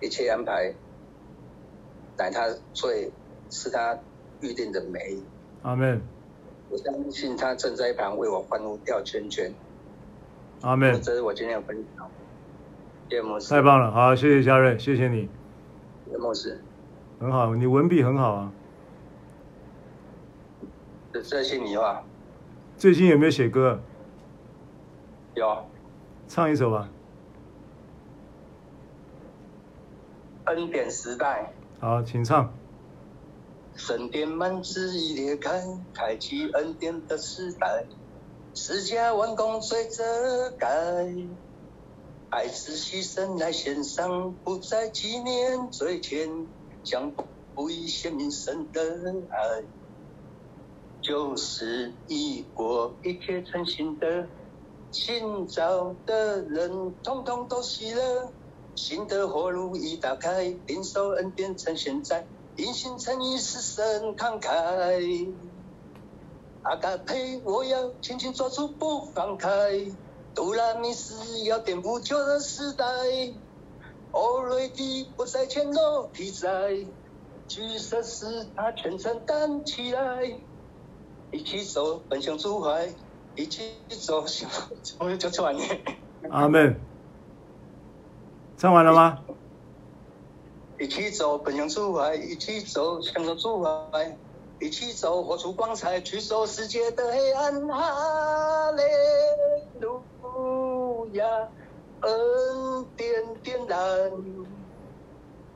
[0.00, 0.74] 一切安排
[2.18, 3.10] 乃他最
[3.50, 3.98] 是他
[4.40, 5.18] 预定的美。
[5.62, 6.00] 阿门。
[6.70, 9.54] 我相信他正在一旁为我欢呼跳圈圈。
[10.62, 11.00] 阿门。
[11.02, 12.10] 这是我今天的分享。
[13.50, 15.28] 太棒了，好，谢谢嘉瑞，谢谢你。
[17.20, 18.52] 很好，你文笔很好啊。
[21.12, 22.02] 这这些你话。
[22.76, 23.78] 最近有没有写歌？
[25.34, 25.64] 有。
[26.26, 26.88] 唱一首吧。
[30.46, 31.52] 恩典时代。
[31.78, 32.52] 好，请唱。
[33.74, 35.62] 神殿门子一裂开，
[35.94, 37.84] 开启恩典的时代，
[38.54, 40.02] 世界完工罪遮
[40.58, 40.68] 盖。
[42.32, 46.46] 爱是牺牲来献上，不再纪念罪愆，
[46.82, 47.12] 将
[47.54, 48.80] 不以显明生的
[49.28, 49.62] 爱。
[51.02, 54.26] 旧事已过，一切成新的，
[54.90, 58.32] 新造的人通通都喜乐，
[58.74, 62.26] 新的活路已打开，领受恩典趁现在，
[62.56, 65.30] 因心诚意是神慷慨。
[66.62, 69.50] 阿嘎呸，我要紧紧抓住不放开。
[70.34, 72.84] 杜拉米斯要颠覆旧的时代，
[74.12, 76.86] 欧瑞迪不再全都替代，
[77.46, 80.38] 橘色是他全承担起来，
[81.30, 82.88] 一起走奔向主怀，
[83.36, 84.24] 一起走，
[84.98, 85.62] 我就唱完了。
[86.30, 86.80] 阿门。
[88.56, 89.18] 唱完了吗？
[90.78, 94.16] 一起走奔向主怀，一起走向着主怀，
[94.62, 97.66] 一起走活出光彩，驱走世界的黑暗。
[97.66, 98.82] 哈利
[99.80, 100.00] 路。
[101.14, 101.26] 亚，
[102.00, 103.78] 恩典点燃，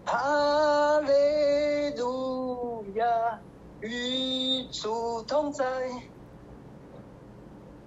[0.05, 3.41] 哈利路亚，
[3.81, 5.65] 与主同在。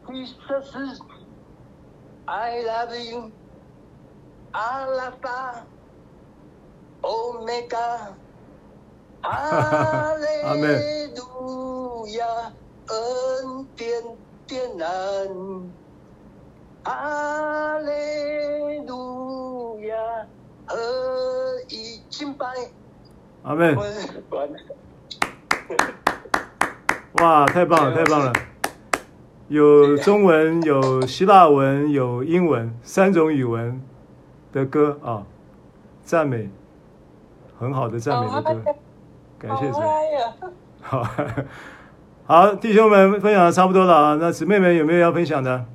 [0.08, 1.00] Jesus,
[2.26, 3.32] I love you,
[4.52, 5.64] 阿拉法
[7.04, 8.14] ，Omega，
[9.22, 10.16] 哈
[10.56, 10.62] 利
[11.16, 12.26] 路亚，
[12.88, 14.04] 恩典
[14.48, 14.90] 点燃。
[16.84, 19.96] 哈利路亚，
[20.66, 20.76] 合
[21.68, 22.48] 一，敬拜。
[23.44, 23.76] 阿门。
[27.22, 28.34] 哇，太棒了，太棒了！
[29.50, 33.82] 有中文、有希腊文、有英文三种语文
[34.54, 35.26] 的歌啊，
[36.04, 36.50] 赞美，
[37.60, 38.76] 很好的赞美的歌，
[39.40, 39.80] 感谢主。
[40.82, 41.08] 好，
[42.26, 45.66] 好，弟兄们分享的差不多了啊，那姊妹们有没有要分享的？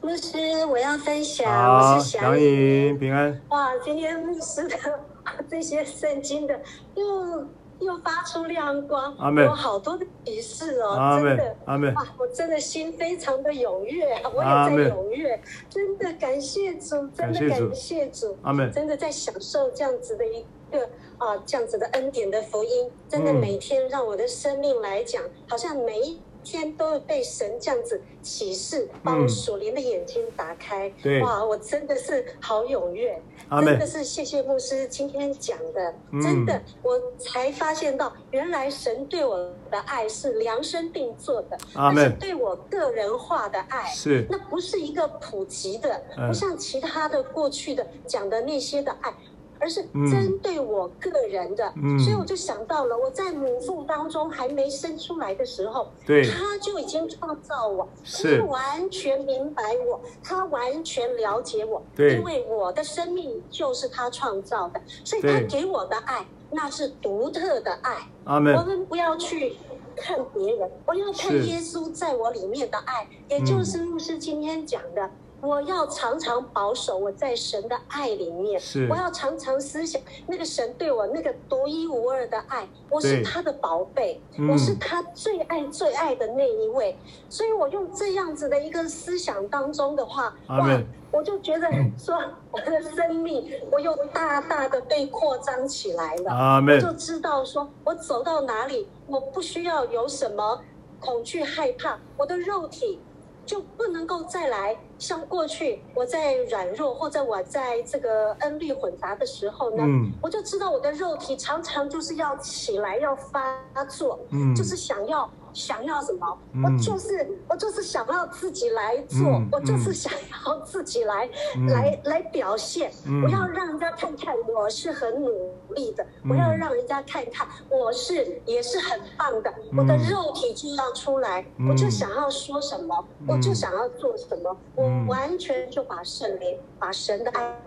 [0.00, 3.40] 牧师，我要分享，好，我是祥颖，平安。
[3.48, 4.76] 哇，今天牧师的
[5.48, 6.58] 这些圣经的
[6.94, 7.46] 又
[7.80, 11.92] 又发出亮光，阿有好多的启示哦，真的，阿妹。
[11.92, 14.48] 哇，我真的心非常的踊跃，我也
[14.86, 18.72] 在踊跃，真的感谢主，真的感谢主，阿门。
[18.72, 20.88] 真的在享受这样子的一个
[21.18, 26.18] 啊，这样子的恩典的福音，真的每天让我的生命来讲，好像每一。
[26.42, 30.90] 天都被神这样子启示，把我属灵的眼睛打开。
[31.02, 33.20] 对，哇，我真的是好踊跃，
[33.50, 39.36] 真的是谢谢牧师今天讲的，真的我才发现到，原来神对我
[39.70, 49.12] 的爱是量身定做的，阿们，是对我个人化的爱，是，那不是一个普及的，不像其他的过去的讲的那些的爱。
[49.60, 58.38] 而是针对我个人的，嗯、所以我就想到了，我在母腹当中还没生出来的时候，对，他就已经创造我，是。
[58.38, 67.96] 他完全明白我，他完全了解我，对，因为我的生命就是他创造的，所以他给我的爱那是独特的爱。
[68.24, 69.56] 我们不要去
[69.94, 75.10] 看别人，我要看耶稣在我里面的爱，也就是牧师今天讲的。
[75.40, 78.86] 我要常常保守我在神的爱里面，是。
[78.90, 86.96] 我要常常思想那个神对我那个独一无二的爱，我是他的宝贝，我是他最爱最爱的那一位，
[87.28, 90.80] 所以我用这样子的一个思想当中的话，哇，
[91.10, 91.68] 我就觉得
[91.98, 100.60] 说我的生命我又大大的被扩张起来了，我就知道说我走到哪里，我不需要有什么
[101.00, 103.00] 恐惧害怕，我的肉体。
[103.46, 113.58] 就不能够再来像过去我在软弱或者我在这个恩律混杂的时候呢，嗯、我就知道我的肉体常常就是要起来要发
[113.88, 115.28] 作，嗯、就是想要。
[115.52, 116.38] 想要什么？
[116.52, 120.12] 嗯、我就是我就是想要自己来做，嗯、我就是想
[120.46, 122.90] 要自己来、嗯、来来表现。
[123.06, 129.52] 嗯、我要让人家看看我是很努力的，嗯、我要让人家看看我是也是很棒的。
[129.72, 137.60] 嗯、我的肉体就要出来，嗯、我就想要说什么，嗯、我就想要做什么，嗯、我完全就把圣灵、把神的爱。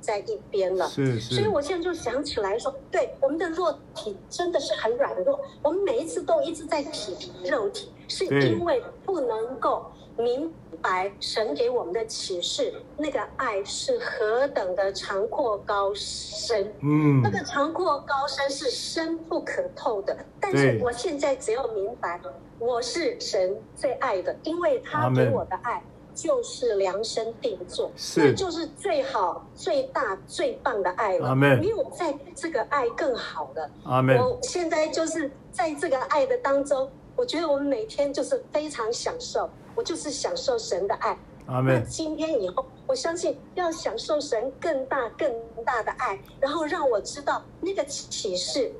[0.00, 9.86] 在一边了，是是，所以我现在就想起来说，对，我们的肉体真的是很软弱，我们每一次都一直在体肉体，是因为不能够
[10.16, 22.20] 明白神给我们的启示，那个爱是何等的长阔高深，嗯，那个长阔高深是深不可透的，但是我现在只要明白，
[22.58, 25.82] 我是神最爱的，因为他给我的爱。
[26.16, 31.36] 就是量身定做，是，就是最好、最大、最棒的爱了。
[31.36, 33.70] 没有在这个爱更好的。
[33.84, 34.16] 阿门。
[34.16, 41.18] 我现在就是在这个爱的当中，我觉得我们每天就是非常享受，我就是享受神的爱。
[41.48, 41.74] 阿门。
[41.74, 45.30] 那今天以后，我相信要享受神更大、更
[45.66, 48.72] 大的爱，然后让我知道那个启示，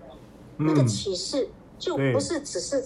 [0.57, 1.47] 那个启示
[1.79, 2.83] 就不是只是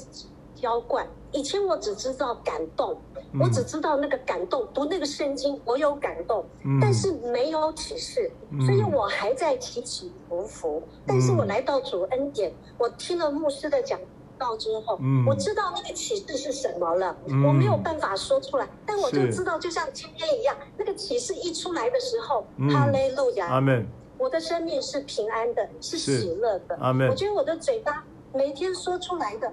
[0.60, 1.06] 浇灌。
[1.32, 3.00] 以前我只知道感动。
[3.38, 6.44] 我只知道那个感动，读那个圣经，我有感动，
[6.80, 8.28] 但是没有启示，
[8.66, 10.82] 所以我还在起起伏伏。
[11.06, 14.00] 但是我来到主恩典，我听了牧师的讲
[14.36, 17.16] 道之后，我知道那个启示是什么了。
[17.46, 23.86] 我没有办法说出来，但我就知道，就像今天一样，那个启示一出来的时候，哈利路亚，阿门。
[24.18, 27.08] 我的生命是平安的，是喜乐的，阿门。
[27.08, 28.04] 我觉得我的嘴巴
[28.34, 29.52] 每天说出来的。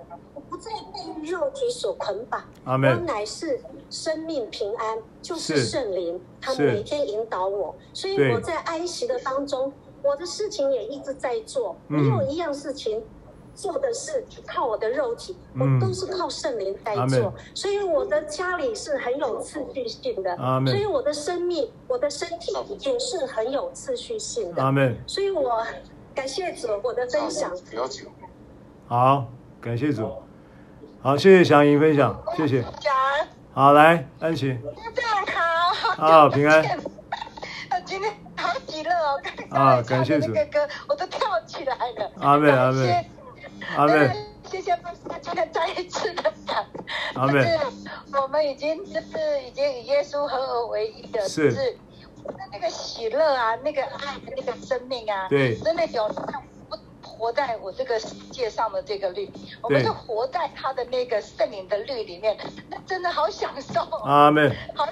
[0.57, 3.59] 不再被肉体所捆绑，我乃是
[3.91, 5.63] 生命平安，就是。
[5.67, 9.71] 圣灵，他每天引导我，所以我在安息的当中，
[10.01, 13.03] 我的事情也一直在做，没有一样事情
[13.53, 20.35] 做的是靠我的肉体，我都是靠圣灵在做，所以我的家里是很有次序性的，
[20.65, 24.63] 所以我的生命，我的身体也是很有次序性的，
[25.05, 25.63] 所以我
[26.15, 27.51] 感谢主，我的分享，
[28.88, 29.27] 好，
[29.61, 30.09] 感谢主。
[30.99, 32.65] 好，谢谢祥莹分享，谢谢。
[33.53, 34.57] 好，来安琪。
[34.76, 35.40] 大家
[35.95, 36.06] 好。
[36.06, 36.64] 啊，平安。
[37.86, 39.22] 今天好喜乐哦！
[39.52, 40.32] 啊，感谢主。
[40.34, 42.11] 那个歌，我都跳起来了。
[42.19, 43.10] 阿妹，阿妹。
[43.78, 44.26] 阿妹。
[44.49, 46.65] 谢谢牧师今天再一次的讲。
[47.14, 47.57] 阿妹。
[48.19, 51.78] 我们已经就是已经与耶稣合而为一的，是。
[52.52, 56.10] 那个喜乐啊，那个爱，那个生命啊，对，真的有。
[57.18, 59.30] 活在我这个世界上的这个律，
[59.61, 62.38] 我们是活在他的那个圣灵的律里面，
[62.69, 63.81] 那真的好享受。
[64.03, 64.56] 阿门。
[64.76, 64.88] 好，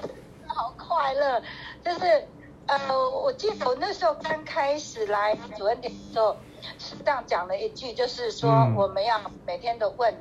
[0.47, 1.41] 好快乐。
[1.83, 2.27] 就是
[2.65, 2.77] 呃，
[3.09, 6.35] 我记得我那时候刚开始来主恩典的时候，
[6.79, 10.13] 是这样讲了一句，就是说我们要每天都问，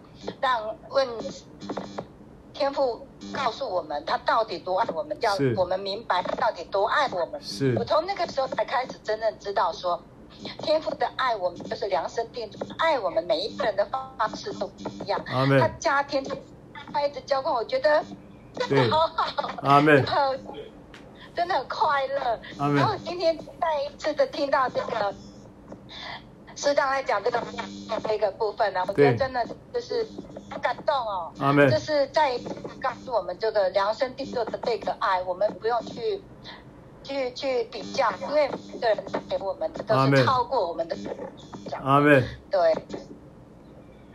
[0.42, 1.08] 让问
[2.52, 7.40] 天父告诉我们他到底多爱我们，要我们明白他到底多爱我们。
[7.42, 7.74] 是。
[7.78, 10.02] 我从那个时候才开始真正知道说。
[10.58, 15.20] 天父的爱，我们就是量身定做，爱我们每一个人的方式都不一样。
[15.26, 15.58] 阿门。
[15.60, 16.36] 他加添的
[16.92, 18.04] 爱的浇灌，我觉得
[18.54, 19.50] 真的好好。
[19.62, 20.04] 阿门。
[21.34, 22.40] 真的很快乐。
[22.58, 22.76] 阿门。
[22.76, 25.14] 然后今天再一次的听到这个
[26.54, 27.42] 师长来讲这个
[28.06, 30.06] 这个部分呢，我觉得真的就是
[30.50, 31.32] 很感动哦。
[31.40, 31.70] 阿门。
[31.70, 32.38] 就是再
[32.80, 36.22] 告诉我们这个量身定做的这个爱，我们不用去。
[37.04, 38.98] 去去比较，因为每个人
[39.28, 40.96] 给我们的都是超过我们的。
[41.82, 42.20] 阿妹。
[42.50, 42.74] 对。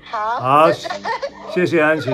[0.03, 0.40] 好。
[0.40, 0.72] 好，
[1.52, 2.10] 谢谢安琪。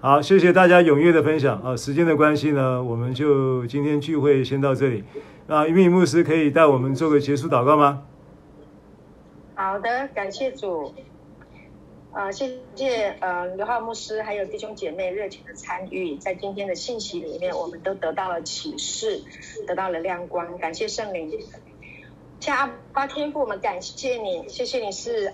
[0.00, 1.76] 好，谢谢大家踊跃的分享啊！
[1.76, 5.04] 时间的关系呢，我们就今天聚会先到这里。
[5.46, 8.02] 那云敏牧师可以带我们做个结束祷告吗？
[9.54, 10.94] 好的，感谢主。
[12.12, 19.22] 啊、呃，谢谢呃刘浩牧师还有弟兄姐妹热情的参与，在今天的信息里面，我们都得到了启示，
[19.66, 20.58] 得到了亮光。
[20.58, 21.38] 感谢圣灵，
[22.40, 25.32] 亲阿爸天父，我们感谢你，谢谢你是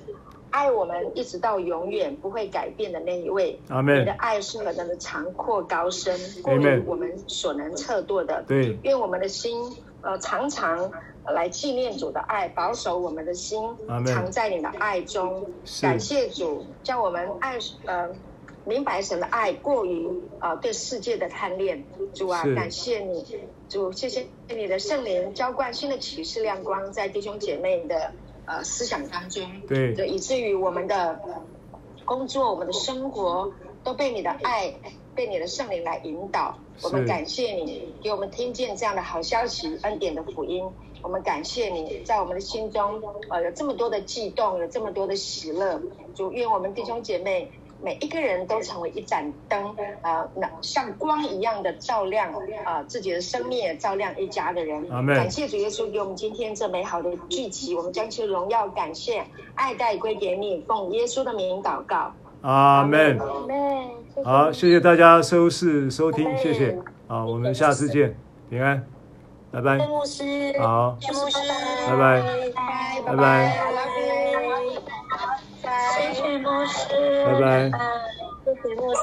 [0.50, 3.58] 爱我们一直到永远不会改变的那一位。
[3.68, 4.02] 阿门。
[4.02, 8.44] 你的爱是何等的长阔高深，过于我们所能测度的。
[8.46, 8.76] 对。
[8.82, 9.58] 愿我们的心
[10.02, 10.92] 呃常常。
[11.34, 13.62] 来纪念主的爱，保守我们的心，
[14.06, 15.44] 藏在你的爱中。
[15.80, 18.08] 感谢主，叫我们爱呃
[18.64, 20.08] 明白神的爱，过于
[20.40, 21.84] 呃对世界的贪恋。
[22.14, 23.24] 主啊，感谢你，
[23.68, 28.12] 主，谢谢你的圣灵浇灌新的启示亮光在弟兄姐妹的
[28.44, 29.42] 呃思想当中。
[29.68, 31.20] 对，以至于我们的
[32.04, 34.72] 工作、我们的生活都被你的爱、
[35.14, 36.56] 被你的圣灵来引导。
[36.82, 40.64] 我们感谢你，给我们听见这样的好消息、恩典的福音。
[41.06, 45.80] 我们感谢你，在我们的心中，呃，有这么多的悸动，有这么多的喜乐。
[46.16, 47.48] 主，愿我们弟兄姐妹
[47.80, 49.64] 每一个人都成为一盏灯，
[50.02, 54.84] 啊、呃，像光一样的照亮啊、呃、自己的生命，也照亮一家的人。
[55.06, 59.24] 感谢主耶稣给我们今天这美好的聚集，我们将其荣耀、感谢、
[59.54, 62.12] 爱戴归给你，奉耶稣的名祷告。
[62.40, 63.16] 阿门。
[64.24, 66.76] 好，谢谢大家收视收听，谢谢。
[67.06, 68.16] 好，我们下次见，
[68.50, 68.95] 平安。
[69.56, 70.22] 拜拜，牧师，
[70.60, 70.98] 好，
[71.88, 72.20] 拜拜，
[73.06, 73.26] 拜拜，拜拜，
[75.94, 77.70] 谢谢牧师，拜拜，
[78.44, 79.00] 谢谢牧师。